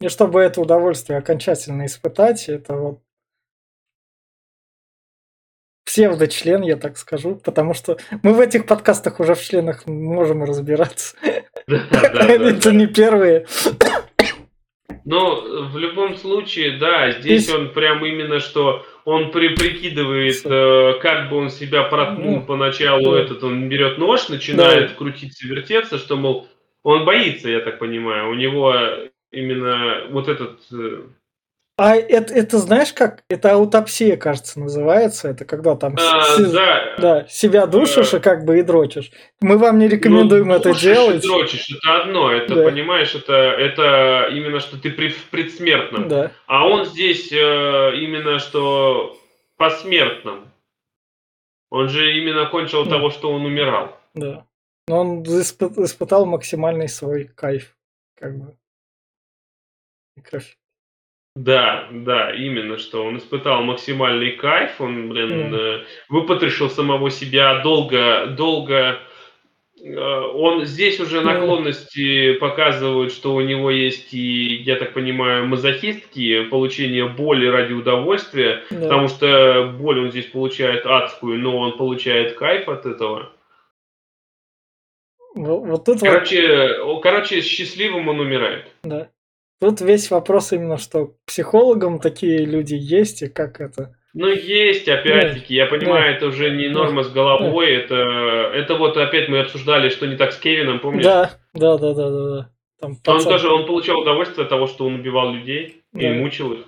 И 0.00 0.08
чтобы 0.08 0.40
это 0.40 0.60
удовольствие 0.60 1.18
окончательно 1.18 1.86
испытать, 1.86 2.48
это 2.48 2.74
вот 2.74 3.00
псевдочлен, 5.84 6.62
я 6.62 6.76
так 6.76 6.98
скажу, 6.98 7.36
потому 7.36 7.72
что 7.72 7.96
мы 8.22 8.34
в 8.34 8.40
этих 8.40 8.66
подкастах 8.66 9.20
уже 9.20 9.34
в 9.34 9.40
членах 9.42 9.86
можем 9.86 10.44
разбираться. 10.44 11.16
Это 11.66 12.72
не 12.72 12.86
первые. 12.86 13.46
Но 15.08 15.40
в 15.40 15.78
любом 15.78 16.16
случае, 16.16 16.72
да, 16.76 17.12
здесь 17.12 17.44
Здесь- 17.44 17.54
он 17.54 17.70
прям 17.70 18.04
именно 18.04 18.40
что 18.40 18.84
он 19.06 19.30
при, 19.30 19.48
прикидывает, 19.48 20.42
э, 20.44 20.98
как 21.00 21.30
бы 21.30 21.36
он 21.38 21.48
себя 21.48 21.84
проткнул 21.84 22.36
Ну, 22.36 22.42
поначалу, 22.42 23.12
да. 23.12 23.20
этот 23.22 23.42
он 23.42 23.70
берет 23.70 23.96
нож, 23.96 24.28
начинает 24.28 24.92
крутиться, 24.92 25.48
вертеться, 25.48 25.96
что, 25.96 26.16
мол, 26.16 26.46
он 26.82 27.06
боится, 27.06 27.48
я 27.48 27.60
так 27.60 27.78
понимаю, 27.78 28.28
у 28.30 28.34
него 28.34 28.74
именно 29.32 30.02
вот 30.10 30.28
этот... 30.28 30.60
А 31.80 31.94
это, 31.94 32.34
это 32.34 32.58
знаешь 32.58 32.92
как? 32.92 33.22
Это 33.28 33.52
аутопсия, 33.52 34.16
кажется, 34.16 34.58
называется. 34.58 35.28
Это 35.28 35.44
когда 35.44 35.76
там 35.76 35.94
а, 35.96 36.22
с- 36.24 36.50
да, 36.52 36.96
да, 36.98 37.26
себя 37.28 37.66
душишь 37.68 38.12
и 38.14 38.18
как 38.18 38.44
бы 38.44 38.58
и 38.58 38.62
дрочишь. 38.62 39.12
Мы 39.40 39.58
вам 39.58 39.78
не 39.78 39.86
рекомендуем 39.86 40.48
ну, 40.48 40.54
это 40.54 40.70
душишь 40.70 40.82
и 40.82 40.92
делать. 40.94 41.22
дрочишь, 41.22 41.70
это 41.70 42.02
одно, 42.02 42.32
это, 42.32 42.56
Да. 42.56 42.64
понимаешь, 42.64 43.14
это, 43.14 43.32
это 43.32 44.28
именно 44.32 44.58
что 44.58 44.76
ты 44.76 44.90
при, 44.90 45.10
в 45.10 45.26
предсмертном. 45.30 46.08
Да, 46.08 46.32
А 46.48 46.66
он 46.66 46.84
здесь 46.84 47.30
э, 47.32 47.36
именно 47.94 48.40
что 48.40 49.16
посмертном. 49.56 50.50
Он 51.70 51.88
же 51.88 52.12
именно 52.18 52.46
кончил 52.46 52.84
Да. 52.86 52.90
того, 52.96 53.10
что 53.10 53.30
он 53.30 53.44
умирал. 53.46 53.96
да. 54.14 54.44
Но 54.88 55.00
он 55.02 55.22
испы- 55.22 55.84
испытал 55.84 56.26
максимальный 56.26 56.88
свой 56.88 57.26
кайф. 57.36 57.76
Как 58.18 58.36
бы. 58.36 58.56
И 60.16 60.22
кровь. 60.22 60.57
Да, 61.40 61.86
да, 61.92 62.32
именно 62.34 62.78
что 62.78 63.04
он 63.04 63.18
испытал 63.18 63.62
максимальный 63.62 64.32
кайф, 64.32 64.80
он, 64.80 65.08
блин, 65.08 65.52
Да. 65.52 65.56
э, 65.56 65.80
выпотрошил 66.08 66.68
самого 66.68 67.10
себя 67.10 67.60
долго, 67.62 68.26
долго. 68.36 68.98
э, 69.80 69.96
Он 70.34 70.64
здесь 70.64 70.98
уже 70.98 71.20
Да. 71.20 71.34
наклонности 71.34 72.32
показывают, 72.32 73.12
что 73.12 73.36
у 73.36 73.40
него 73.40 73.70
есть 73.70 74.12
и, 74.12 74.56
я 74.64 74.74
так 74.74 74.92
понимаю, 74.94 75.46
мазохистские 75.46 76.42
получение 76.46 77.06
боли 77.08 77.46
ради 77.46 77.72
удовольствия, 77.74 78.64
Да. 78.70 78.80
потому 78.80 79.06
что 79.06 79.72
боль 79.78 80.00
он 80.00 80.10
здесь 80.10 80.26
получает 80.26 80.84
адскую, 80.86 81.38
но 81.38 81.56
он 81.56 81.76
получает 81.78 82.34
кайф 82.34 82.68
от 82.68 82.84
этого. 82.86 83.30
Во- 85.36 85.60
Вот 85.60 85.84
тут 85.84 86.00
вот, 86.00 86.10
Короче, 86.10 86.80
о- 86.82 86.98
короче, 87.00 87.40
счастливым 87.42 88.08
он 88.08 88.18
умирает. 88.18 88.66
да. 88.82 89.08
Тут 89.60 89.80
весь 89.80 90.10
вопрос 90.10 90.52
именно, 90.52 90.78
что 90.78 91.14
психологам 91.26 91.98
такие 91.98 92.44
люди 92.44 92.74
есть, 92.74 93.22
и 93.22 93.28
как 93.28 93.60
это. 93.60 93.96
Ну, 94.14 94.28
есть, 94.28 94.88
опять-таки, 94.88 95.54
я 95.54 95.66
понимаю, 95.66 96.14
это 96.14 96.26
уже 96.26 96.50
не 96.50 96.68
норма 96.68 97.02
с 97.02 97.10
головой, 97.10 97.72
это, 97.72 97.94
это 98.54 98.74
вот 98.76 98.96
опять 98.96 99.28
мы 99.28 99.40
обсуждали, 99.40 99.90
что 99.90 100.06
не 100.06 100.16
так 100.16 100.32
с 100.32 100.38
Кевином, 100.38 100.80
помнишь? 100.80 101.04
Да, 101.04 101.32
да, 101.54 101.76
да, 101.76 101.92
да, 101.92 102.10
да, 102.10 102.28
да. 102.30 102.50
Там 102.80 102.96
Он 103.06 103.24
тоже, 103.24 103.48
он 103.50 103.66
получал 103.66 104.00
удовольствие 104.00 104.44
от 104.44 104.48
того, 104.48 104.66
что 104.68 104.86
он 104.86 104.94
убивал 104.94 105.32
людей 105.34 105.82
и 105.94 106.06
Да. 106.08 106.14
мучил 106.14 106.52
их. 106.52 106.66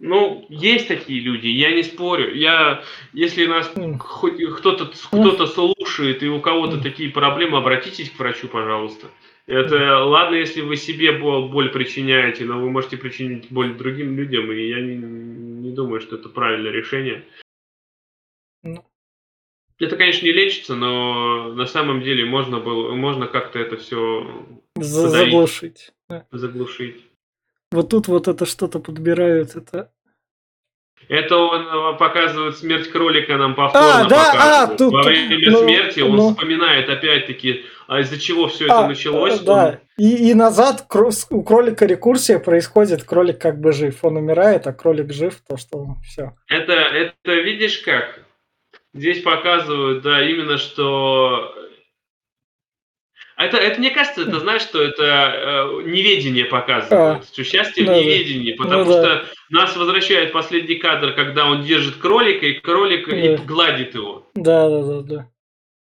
Ну, 0.00 0.46
есть 0.48 0.88
такие 0.88 1.20
люди, 1.20 1.46
я 1.46 1.72
не 1.72 1.82
спорю. 1.82 2.34
Я, 2.34 2.82
если 3.12 3.46
нас 3.46 3.70
М. 3.76 3.98
хоть 3.98 4.42
кто-то 4.58 4.86
кто-то 4.86 5.46
слушает 5.46 6.22
и 6.22 6.28
у 6.28 6.40
кого-то 6.40 6.76
М. 6.76 6.82
такие 6.82 7.10
проблемы, 7.10 7.58
обратитесь 7.58 8.10
к 8.10 8.18
врачу, 8.18 8.48
пожалуйста. 8.48 9.08
Это 9.50 10.04
ладно, 10.04 10.36
если 10.36 10.60
вы 10.60 10.76
себе 10.76 11.10
боль 11.10 11.72
причиняете, 11.72 12.44
но 12.44 12.60
вы 12.60 12.70
можете 12.70 12.96
причинить 12.96 13.50
боль 13.50 13.76
другим 13.76 14.16
людям, 14.16 14.52
и 14.52 14.68
я 14.68 14.80
не, 14.80 14.94
не 14.94 15.74
думаю, 15.74 16.00
что 16.00 16.14
это 16.14 16.28
правильное 16.28 16.70
решение. 16.70 17.26
Ну. 18.62 18.84
Это, 19.80 19.96
конечно, 19.96 20.24
не 20.24 20.30
лечится, 20.30 20.76
но 20.76 21.52
на 21.52 21.66
самом 21.66 22.00
деле 22.00 22.24
можно 22.24 22.60
было, 22.60 22.94
можно 22.94 23.26
как-то 23.26 23.58
это 23.58 23.76
все 23.76 24.46
заглушить. 24.76 25.90
Заглушить. 26.30 27.04
Вот 27.72 27.90
тут 27.90 28.06
вот 28.06 28.28
это 28.28 28.46
что-то 28.46 28.78
подбирают, 28.78 29.56
это 29.56 29.90
это 31.10 31.36
он 31.38 31.66
э, 31.66 31.98
показывает 31.98 32.56
смерть 32.56 32.88
кролика 32.88 33.36
нам 33.36 33.56
повторно 33.56 34.02
а, 34.02 34.08
да, 34.08 34.24
показывает. 34.26 34.70
А, 34.70 34.76
тут, 34.76 34.92
Во 34.92 35.02
время 35.02 35.50
ну, 35.50 35.58
смерти 35.64 36.00
он 36.00 36.14
ну. 36.14 36.30
вспоминает 36.30 36.88
опять-таки, 36.88 37.64
а 37.88 37.98
из-за 37.98 38.20
чего 38.20 38.46
все 38.46 38.66
это 38.66 38.78
а, 38.78 38.86
началось. 38.86 39.40
Да. 39.40 39.66
Он... 39.66 39.78
И, 39.98 40.30
и 40.30 40.34
назад 40.34 40.86
у 41.30 41.42
кролика 41.42 41.84
рекурсия 41.84 42.38
происходит, 42.38 43.02
кролик 43.02 43.40
как 43.40 43.60
бы 43.60 43.72
жив. 43.72 43.98
Он 44.04 44.18
умирает, 44.18 44.68
а 44.68 44.72
кролик 44.72 45.12
жив, 45.12 45.34
то 45.48 45.56
что 45.56 45.96
все. 46.04 46.36
Это, 46.46 46.74
это 46.74 47.34
видишь 47.34 47.78
как? 47.78 48.20
Здесь 48.94 49.20
показывают, 49.22 50.02
да, 50.02 50.22
именно 50.22 50.58
что 50.58 51.52
это, 53.44 53.56
это, 53.56 53.78
мне 53.78 53.90
кажется, 53.90 54.22
это 54.22 54.40
знаешь, 54.40 54.62
что 54.62 54.82
это 54.82 55.02
э, 55.02 55.82
неведение 55.86 56.44
показывает, 56.44 57.22
а, 57.22 57.42
счастье 57.44 57.84
да, 57.84 57.92
в 57.92 57.96
неведении, 57.96 58.52
потому 58.52 58.84
ну, 58.84 58.92
что 58.92 59.02
да. 59.02 59.24
нас 59.50 59.76
возвращает 59.76 60.32
последний 60.32 60.76
кадр, 60.76 61.12
когда 61.12 61.46
он 61.46 61.62
держит 61.62 61.96
кролика, 61.96 62.46
и 62.46 62.54
кролик 62.54 63.08
да. 63.08 63.16
и 63.16 63.36
гладит 63.36 63.94
его. 63.94 64.26
Да, 64.34 64.68
да, 64.68 64.82
да, 64.82 65.00
да. 65.00 65.28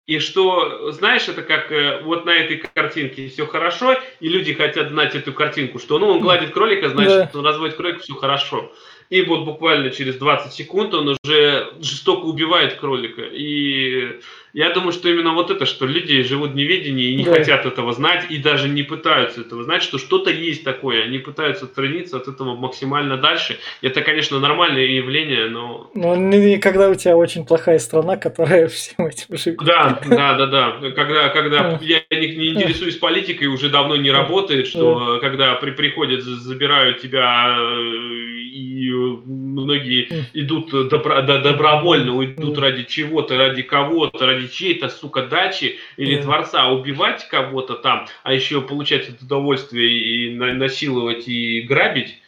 И 0.10 0.18
что, 0.18 0.91
знаешь, 0.91 1.28
это 1.28 1.43
как 1.43 1.72
э, 1.72 2.01
вот 2.01 2.26
на 2.26 2.32
этой 2.32 2.57
картинке 2.57 3.28
все 3.28 3.45
хорошо, 3.45 3.95
и 4.20 4.28
люди 4.28 4.55
хотят 4.55 4.89
знать 4.89 5.14
эту 5.14 5.34
картинку, 5.34 5.78
что 5.78 5.99
ну 5.99 6.07
он 6.07 6.20
гладит 6.20 6.51
кролика, 6.51 6.89
значит, 6.89 7.30
да. 7.32 7.39
он 7.39 7.45
разводит 7.45 7.76
кролика, 7.76 7.99
все 7.99 8.16
хорошо. 8.16 8.72
И 9.10 9.24
вот 9.24 9.45
буквально 9.45 9.89
через 9.89 10.18
20 10.18 10.53
секунд 10.53 10.93
он 10.93 11.18
уже 11.24 11.74
жестоко 11.80 12.26
убивает 12.26 12.76
кролика. 12.76 13.24
И 13.24 14.20
я 14.53 14.72
думаю, 14.72 14.91
что 14.91 15.10
именно 15.10 15.34
вот 15.34 15.51
это, 15.51 15.66
что 15.66 15.86
люди 15.86 16.24
живут 16.24 16.51
в 16.51 16.55
неведении 16.55 17.12
и 17.12 17.16
не 17.16 17.24
да. 17.24 17.34
хотят 17.34 17.66
этого 17.66 17.91
знать, 17.93 18.26
и 18.30 18.38
даже 18.38 18.68
не 18.68 18.84
пытаются 18.84 19.41
этого 19.41 19.64
знать, 19.64 19.84
что 19.84 19.97
что-то 19.97 20.30
есть 20.30 20.64
такое. 20.64 21.03
Они 21.03 21.20
пытаются 21.20 21.66
отстраниться 21.66 22.18
от 22.18 22.28
этого 22.28 22.55
максимально 22.55 23.18
дальше. 23.18 23.57
Это, 23.82 24.01
конечно, 24.01 24.39
нормальное 24.39 24.86
явление, 24.86 25.49
но... 25.49 25.89
Но 25.93 26.14
когда 26.60 26.89
у 26.89 26.95
тебя 26.95 27.16
очень 27.16 27.45
плохая 27.45 27.80
страна, 27.80 28.18
которая 28.18 28.68
всем 28.70 29.07
этим 29.07 29.38
живет. 29.38 29.60
Да, 29.64 29.99
да, 30.07 30.36
да, 30.36 30.45
да. 30.45 30.91
Когда, 30.91 31.30
когда 31.30 31.80
я 31.82 32.01
не, 32.12 32.36
не 32.36 32.47
интересуюсь 32.49 32.97
политикой, 32.97 33.45
уже 33.45 33.70
давно 33.70 33.95
не 33.95 34.12
работает, 34.12 34.68
что 34.68 35.20
когда 35.20 35.55
при, 35.55 35.72
приходят, 35.72 36.22
забирают 36.22 37.01
тебя 37.01 37.55
э, 37.60 38.39
и 38.60 38.91
многие 39.26 40.28
идут 40.34 40.72
добро, 40.89 41.22
добровольно, 41.22 42.24
идут 42.26 42.57
ради 42.57 42.84
чего-то, 42.84 43.38
ради 43.38 43.62
кого-то, 43.62 44.26
ради 44.26 44.47
чьей-то, 44.47 44.89
сука, 44.89 45.24
дачи 45.24 45.78
или 45.97 46.18
yeah. 46.18 46.22
Творца, 46.22 46.70
убивать 46.70 47.28
кого-то 47.30 47.76
там, 47.76 48.07
а 48.24 48.34
еще 48.34 48.62
получать 48.62 49.10
это 49.10 49.24
удовольствие 49.24 49.89
и 49.89 50.36
насиловать 50.36 51.28
и 51.28 51.62
грабить, 51.62 52.22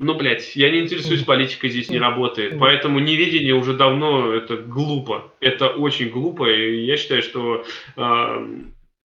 ну, 0.00 0.14
блядь, 0.14 0.56
я 0.56 0.70
не 0.70 0.80
интересуюсь 0.80 1.24
политикой, 1.24 1.68
здесь 1.68 1.90
не 1.90 1.98
работает. 1.98 2.58
Поэтому 2.58 3.00
неведение 3.00 3.54
уже 3.54 3.74
давно 3.74 4.32
это 4.32 4.56
глупо. 4.56 5.30
Это 5.40 5.68
очень 5.68 6.08
глупо. 6.08 6.50
И 6.50 6.86
я 6.86 6.96
считаю, 6.96 7.20
что 7.20 7.66
э, 7.98 8.46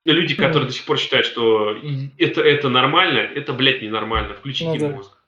люди, 0.04 0.36
которые 0.36 0.68
до 0.68 0.72
сих 0.72 0.84
пор 0.84 0.98
считают, 0.98 1.26
что 1.26 1.76
это, 2.16 2.42
это 2.42 2.68
нормально, 2.68 3.18
это, 3.18 3.52
блядь, 3.52 3.82
ненормально. 3.82 4.34
Включите 4.34 4.70
ну, 4.70 4.78
да. 4.78 4.88
мозг. 4.90 5.18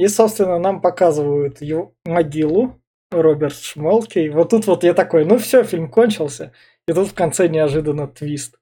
И, 0.00 0.08
собственно, 0.08 0.58
нам 0.58 0.80
показывают 0.80 1.60
его 1.60 1.94
могилу 2.06 2.80
Роберт 3.10 3.56
Шмолки. 3.56 4.30
Вот 4.30 4.48
тут 4.48 4.66
вот 4.66 4.82
я 4.82 4.94
такой, 4.94 5.26
ну 5.26 5.36
все, 5.36 5.62
фильм 5.62 5.90
кончился. 5.90 6.54
И 6.88 6.94
тут 6.94 7.08
в 7.08 7.14
конце 7.14 7.48
неожиданно 7.48 8.08
твист. 8.08 8.58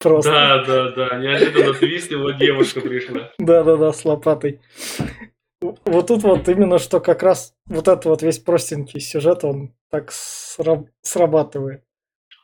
Просто. 0.00 0.32
Да, 0.32 0.64
да, 0.64 0.90
да, 0.90 1.18
неожиданно 1.18 1.72
твист, 1.74 2.10
его 2.10 2.32
девушка 2.32 2.80
пришла. 2.80 3.30
Да, 3.38 3.62
да, 3.62 3.76
да, 3.76 3.92
с 3.92 4.04
лопатой. 4.04 4.60
Вот 5.60 6.08
тут 6.08 6.24
вот 6.24 6.48
именно 6.48 6.80
что 6.80 6.98
как 6.98 7.22
раз 7.22 7.54
вот 7.66 7.86
этот 7.86 8.04
вот 8.06 8.22
весь 8.22 8.40
простенький 8.40 8.98
сюжет, 8.98 9.44
он 9.44 9.72
так 9.88 10.10
срабатывает. 10.10 11.83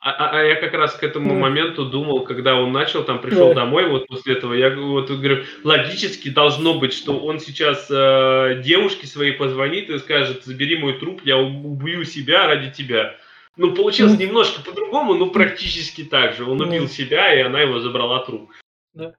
А, 0.02 0.12
а, 0.12 0.38
а 0.38 0.42
я 0.42 0.56
как 0.56 0.72
раз 0.72 0.94
к 0.94 1.02
этому 1.02 1.34
mm. 1.34 1.38
моменту 1.38 1.84
думал, 1.84 2.24
когда 2.24 2.56
он 2.56 2.72
начал, 2.72 3.04
там 3.04 3.20
пришел 3.20 3.50
yeah. 3.50 3.54
домой, 3.54 3.86
вот 3.86 4.06
после 4.06 4.34
этого, 4.34 4.54
я 4.54 4.74
вот 4.74 5.10
говорю, 5.10 5.44
логически 5.62 6.30
должно 6.30 6.78
быть, 6.78 6.94
что 6.94 7.18
он 7.18 7.38
сейчас 7.38 7.86
э, 7.90 8.62
девушке 8.64 9.06
своей 9.06 9.32
позвонит 9.32 9.90
и 9.90 9.98
скажет, 9.98 10.44
забери 10.44 10.78
мой 10.78 10.98
труп, 10.98 11.20
я 11.24 11.36
убью 11.36 12.04
себя 12.04 12.46
ради 12.46 12.70
тебя. 12.70 13.14
Ну, 13.58 13.74
получилось 13.74 14.14
mm. 14.14 14.22
немножко 14.26 14.62
по-другому, 14.62 15.12
но 15.14 15.26
практически 15.26 16.02
так 16.02 16.34
же. 16.34 16.46
Он 16.46 16.62
убил 16.62 16.84
mm. 16.84 16.88
себя, 16.88 17.38
и 17.38 17.42
она 17.42 17.60
его 17.60 17.78
забрала 17.80 18.24
труп. 18.24 18.50
Да. 18.94 19.14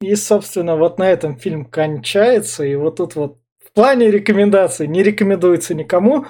И, 0.00 0.14
собственно, 0.14 0.76
вот 0.76 0.98
на 0.98 1.10
этом 1.10 1.36
фильм 1.36 1.66
кончается, 1.66 2.64
и 2.64 2.74
вот 2.76 2.96
тут 2.96 3.14
вот 3.14 3.36
в 3.62 3.72
плане 3.72 4.10
рекомендаций 4.10 4.86
не 4.86 5.02
рекомендуется 5.02 5.74
никому, 5.74 6.24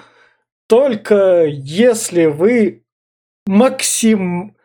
только 0.66 1.44
если 1.46 2.26
вы 2.26 2.82
максим... 3.46 4.56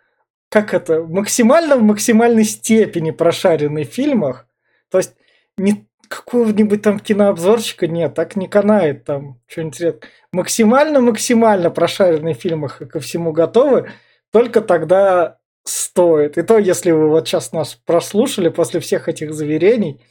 Как 0.49 0.73
это? 0.73 1.03
Максимально 1.03 1.75
в 1.75 1.83
максимальной 1.83 2.45
степени 2.45 3.11
прошаренный 3.11 3.83
в 3.83 3.93
фильмах. 3.93 4.47
То 4.89 4.99
есть 4.99 5.15
не 5.57 5.87
какого-нибудь 6.07 6.81
там 6.81 6.99
кинообзорщика 6.99 7.87
нет, 7.87 8.13
так 8.13 8.35
не 8.35 8.47
канает 8.47 9.05
там 9.05 9.41
что-нибудь. 9.47 10.03
Максимально-максимально 10.31 11.71
прошаренный 11.71 12.33
в 12.33 12.39
фильмах 12.39 12.81
и 12.81 12.85
ко 12.85 12.99
всему 12.99 13.31
готовы, 13.31 13.91
только 14.31 14.61
тогда 14.61 15.39
стоит. 15.63 16.37
И 16.37 16.43
то, 16.43 16.57
если 16.57 16.91
вы 16.91 17.09
вот 17.09 17.27
сейчас 17.27 17.51
нас 17.51 17.75
прослушали 17.75 18.49
после 18.49 18.79
всех 18.79 19.09
этих 19.09 19.33
заверений, 19.33 20.01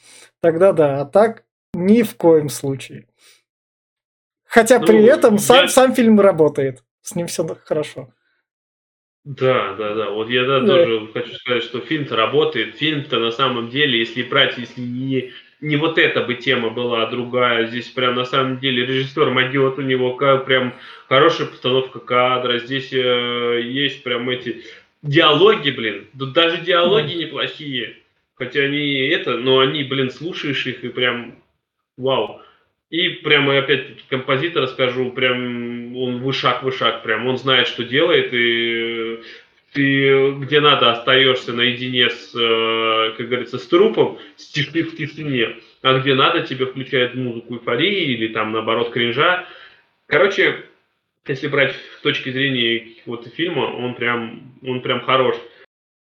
тогда 0.41 0.73
да, 0.73 1.01
а 1.01 1.05
так 1.05 1.45
ни 1.73 2.03
в 2.03 2.17
коем 2.17 2.49
случае. 2.49 3.07
Хотя 4.45 4.79
ну, 4.79 4.87
при 4.87 5.05
этом 5.05 5.35
я... 5.35 5.41
сам, 5.41 5.69
сам 5.69 5.95
фильм 5.95 6.21
работает. 6.21 6.85
С 7.03 7.15
ним 7.15 7.27
все 7.27 7.47
хорошо. 7.65 8.13
Да, 9.25 9.75
да, 9.75 9.95
да. 9.95 10.11
Вот 10.11 10.29
я 10.29 10.45
да, 10.45 10.61
да. 10.61 10.67
тоже 10.67 11.09
хочу 11.13 11.35
сказать, 11.35 11.65
что 11.65 11.81
фильм-то 11.81 12.15
работает. 12.15 12.77
Фильм-то 12.77 13.19
на 13.19 13.31
самом 13.31 13.71
деле, 13.71 13.99
если 13.99 14.23
брать, 14.23 14.59
если 14.59 14.83
не, 14.83 15.33
не 15.63 15.77
вот 15.77 15.99
эта 15.99 16.21
бы 16.21 16.35
тема 16.35 16.69
была, 16.69 17.05
а 17.05 17.11
другая, 17.11 17.67
здесь 17.67 17.89
прям 17.89 18.17
на 18.17 18.27
самом 18.27 18.59
деле 18.59 18.85
режиссер 18.85 19.31
могет, 19.31 19.79
у 19.79 19.83
него 19.83 20.15
как, 20.15 20.45
прям 20.45 20.75
хорошая 21.09 21.47
постановка 21.47 22.01
кадра, 22.01 22.59
здесь 22.59 22.93
э, 22.93 23.63
есть 23.63 24.03
прям 24.03 24.29
эти 24.29 24.63
диалоги, 25.03 25.71
блин. 25.71 26.07
Тут 26.19 26.35
даже 26.35 26.59
диалоги 26.59 27.15
неплохие. 27.15 27.97
Хотя 28.35 28.63
они 28.63 28.95
это, 29.07 29.39
но 29.39 29.61
они, 29.61 29.85
блин, 29.85 30.11
слушаешь 30.11 30.67
их 30.67 30.85
и 30.85 30.89
прям 30.89 31.37
вау. 31.97 32.43
И 32.91 33.09
прямо 33.09 33.57
опять 33.57 34.07
композитора 34.09 34.67
скажу, 34.67 35.11
прям 35.13 35.84
он 35.97 36.23
вышаг-вышаг, 36.23 37.03
прям 37.03 37.27
он 37.27 37.39
знает, 37.39 37.69
что 37.69 37.85
делает, 37.85 38.33
и 38.33 39.21
ты 39.73 40.31
где 40.33 40.61
надо 40.61 40.93
остаешься 40.93 41.53
наедине 41.53 42.09
с, 42.09 42.35
э, 42.35 43.17
как 43.17 43.27
говорится, 43.27 43.59
с 43.59 43.67
трупом, 43.67 44.19
с 44.37 44.47
тиши 44.47 44.83
в 44.85 44.97
тишине, 44.97 45.57
а 45.83 45.99
где 45.99 46.15
надо 46.15 46.43
тебе 46.43 46.67
включает 46.67 47.15
музыку 47.15 47.55
эйфории 47.55 48.13
или 48.13 48.29
там 48.29 48.53
наоборот 48.53 48.91
кринжа. 48.91 49.47
Короче, 50.07 50.65
если 51.27 51.49
брать 51.49 51.75
с 51.99 52.03
точки 52.03 52.31
зрения 52.31 52.89
вот 53.07 53.27
фильма, 53.35 53.63
он 53.63 53.95
прям, 53.95 54.55
он 54.63 54.81
прям 54.81 55.01
хорош. 55.01 55.37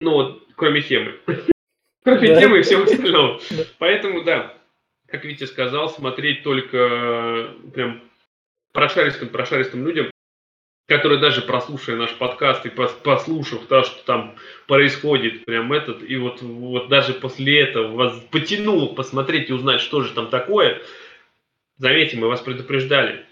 Ну 0.01 0.13
вот, 0.13 0.47
кроме 0.55 0.81
темы. 0.83 1.15
Кроме 2.05 2.41
темы 2.41 2.61
и 2.61 2.63
всего 2.63 2.85
остального. 2.85 3.39
Поэтому, 3.79 4.23
да, 4.23 4.57
как 5.09 5.25
Витя 5.25 5.45
сказал, 5.45 5.91
смотреть 5.91 6.43
только 6.43 6.77
э, 6.79 7.71
прям 7.75 8.01
прошаристым, 8.73 9.29
прошаристым 9.29 9.87
людям, 9.87 10.11
которые 10.89 11.21
даже 11.21 11.43
прослушали 11.43 11.97
наш 11.97 12.15
подкаст 12.15 12.65
и 12.65 12.71
послушав 12.71 13.67
то, 13.67 13.83
что 13.83 14.05
там 14.05 14.37
происходит, 14.67 15.45
прям 15.45 15.73
этот, 15.73 16.03
и 16.03 16.17
вот, 16.17 16.41
вот 16.41 16.89
даже 16.89 17.13
после 17.13 17.61
этого 17.61 17.95
вас 17.95 18.19
потянуло 18.31 18.95
посмотреть 18.95 19.51
и 19.51 19.53
узнать, 19.53 19.81
что 19.81 20.01
же 20.03 20.15
там 20.15 20.29
такое, 20.31 20.81
Заметьте, 21.79 22.17
мы 22.17 22.29
вас 22.29 22.41
предупреждали. 22.41 23.25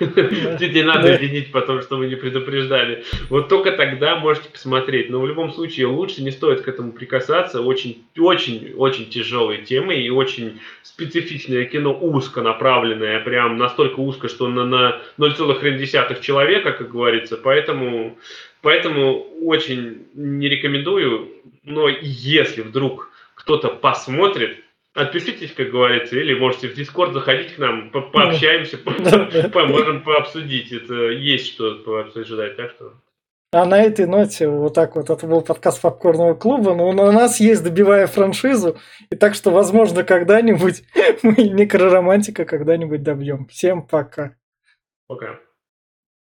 Не 0.00 0.82
надо 0.82 1.14
винить 1.16 1.52
потому, 1.52 1.82
что 1.82 1.96
вы 1.96 2.08
не 2.08 2.16
предупреждали. 2.16 3.04
Вот 3.28 3.48
только 3.48 3.72
тогда 3.72 4.16
можете 4.16 4.48
посмотреть. 4.48 5.10
Но 5.10 5.20
в 5.20 5.26
любом 5.26 5.52
случае 5.52 5.86
лучше 5.86 6.22
не 6.22 6.30
стоит 6.30 6.62
к 6.62 6.68
этому 6.68 6.92
прикасаться. 6.92 7.60
Очень, 7.60 8.04
очень, 8.16 8.72
очень 8.76 9.10
тяжелые 9.10 9.62
темы 9.62 9.96
и 9.96 10.08
очень 10.08 10.60
специфичное 10.82 11.66
кино, 11.66 11.96
узко 12.00 12.40
направленное, 12.40 13.20
прям 13.20 13.58
настолько 13.58 14.00
узко, 14.00 14.28
что 14.28 14.48
на, 14.48 14.64
на 14.64 15.00
0,1 15.18 16.20
человека, 16.22 16.72
как 16.72 16.90
говорится. 16.90 17.36
Поэтому, 17.36 18.16
поэтому 18.62 19.26
очень 19.42 20.06
не 20.14 20.48
рекомендую 20.48 21.28
но 21.64 21.88
если 21.88 22.62
вдруг 22.62 23.10
кто-то 23.34 23.68
посмотрит, 23.68 24.58
отпишитесь, 24.94 25.52
как 25.52 25.70
говорится, 25.70 26.16
или 26.16 26.34
можете 26.34 26.68
в 26.68 26.74
Дискорд 26.74 27.12
заходить 27.12 27.54
к 27.54 27.58
нам, 27.58 27.90
по 27.90 28.00
пообщаемся, 28.00 28.78
поможем 28.78 30.02
пообсудить. 30.02 30.72
Это 30.72 31.10
есть 31.10 31.54
что 31.54 31.98
обсуждать, 31.98 32.56
так 32.56 32.70
что... 32.70 32.94
А 33.54 33.66
на 33.66 33.82
этой 33.82 34.06
ноте 34.06 34.48
вот 34.48 34.72
так 34.72 34.96
вот, 34.96 35.10
это 35.10 35.26
был 35.26 35.42
подкаст 35.42 35.82
Попкорного 35.82 36.32
клуба, 36.32 36.74
но 36.74 36.88
у 36.88 36.92
нас 36.92 37.38
есть 37.38 37.62
добивая 37.62 38.06
франшизу, 38.06 38.78
и 39.10 39.16
так 39.16 39.34
что, 39.34 39.50
возможно, 39.50 40.04
когда-нибудь 40.04 40.84
мы 41.22 41.34
некроромантика 41.34 42.46
когда-нибудь 42.46 43.02
добьем. 43.02 43.46
Всем 43.48 43.82
пока. 43.86 44.36
Пока. 45.06 45.38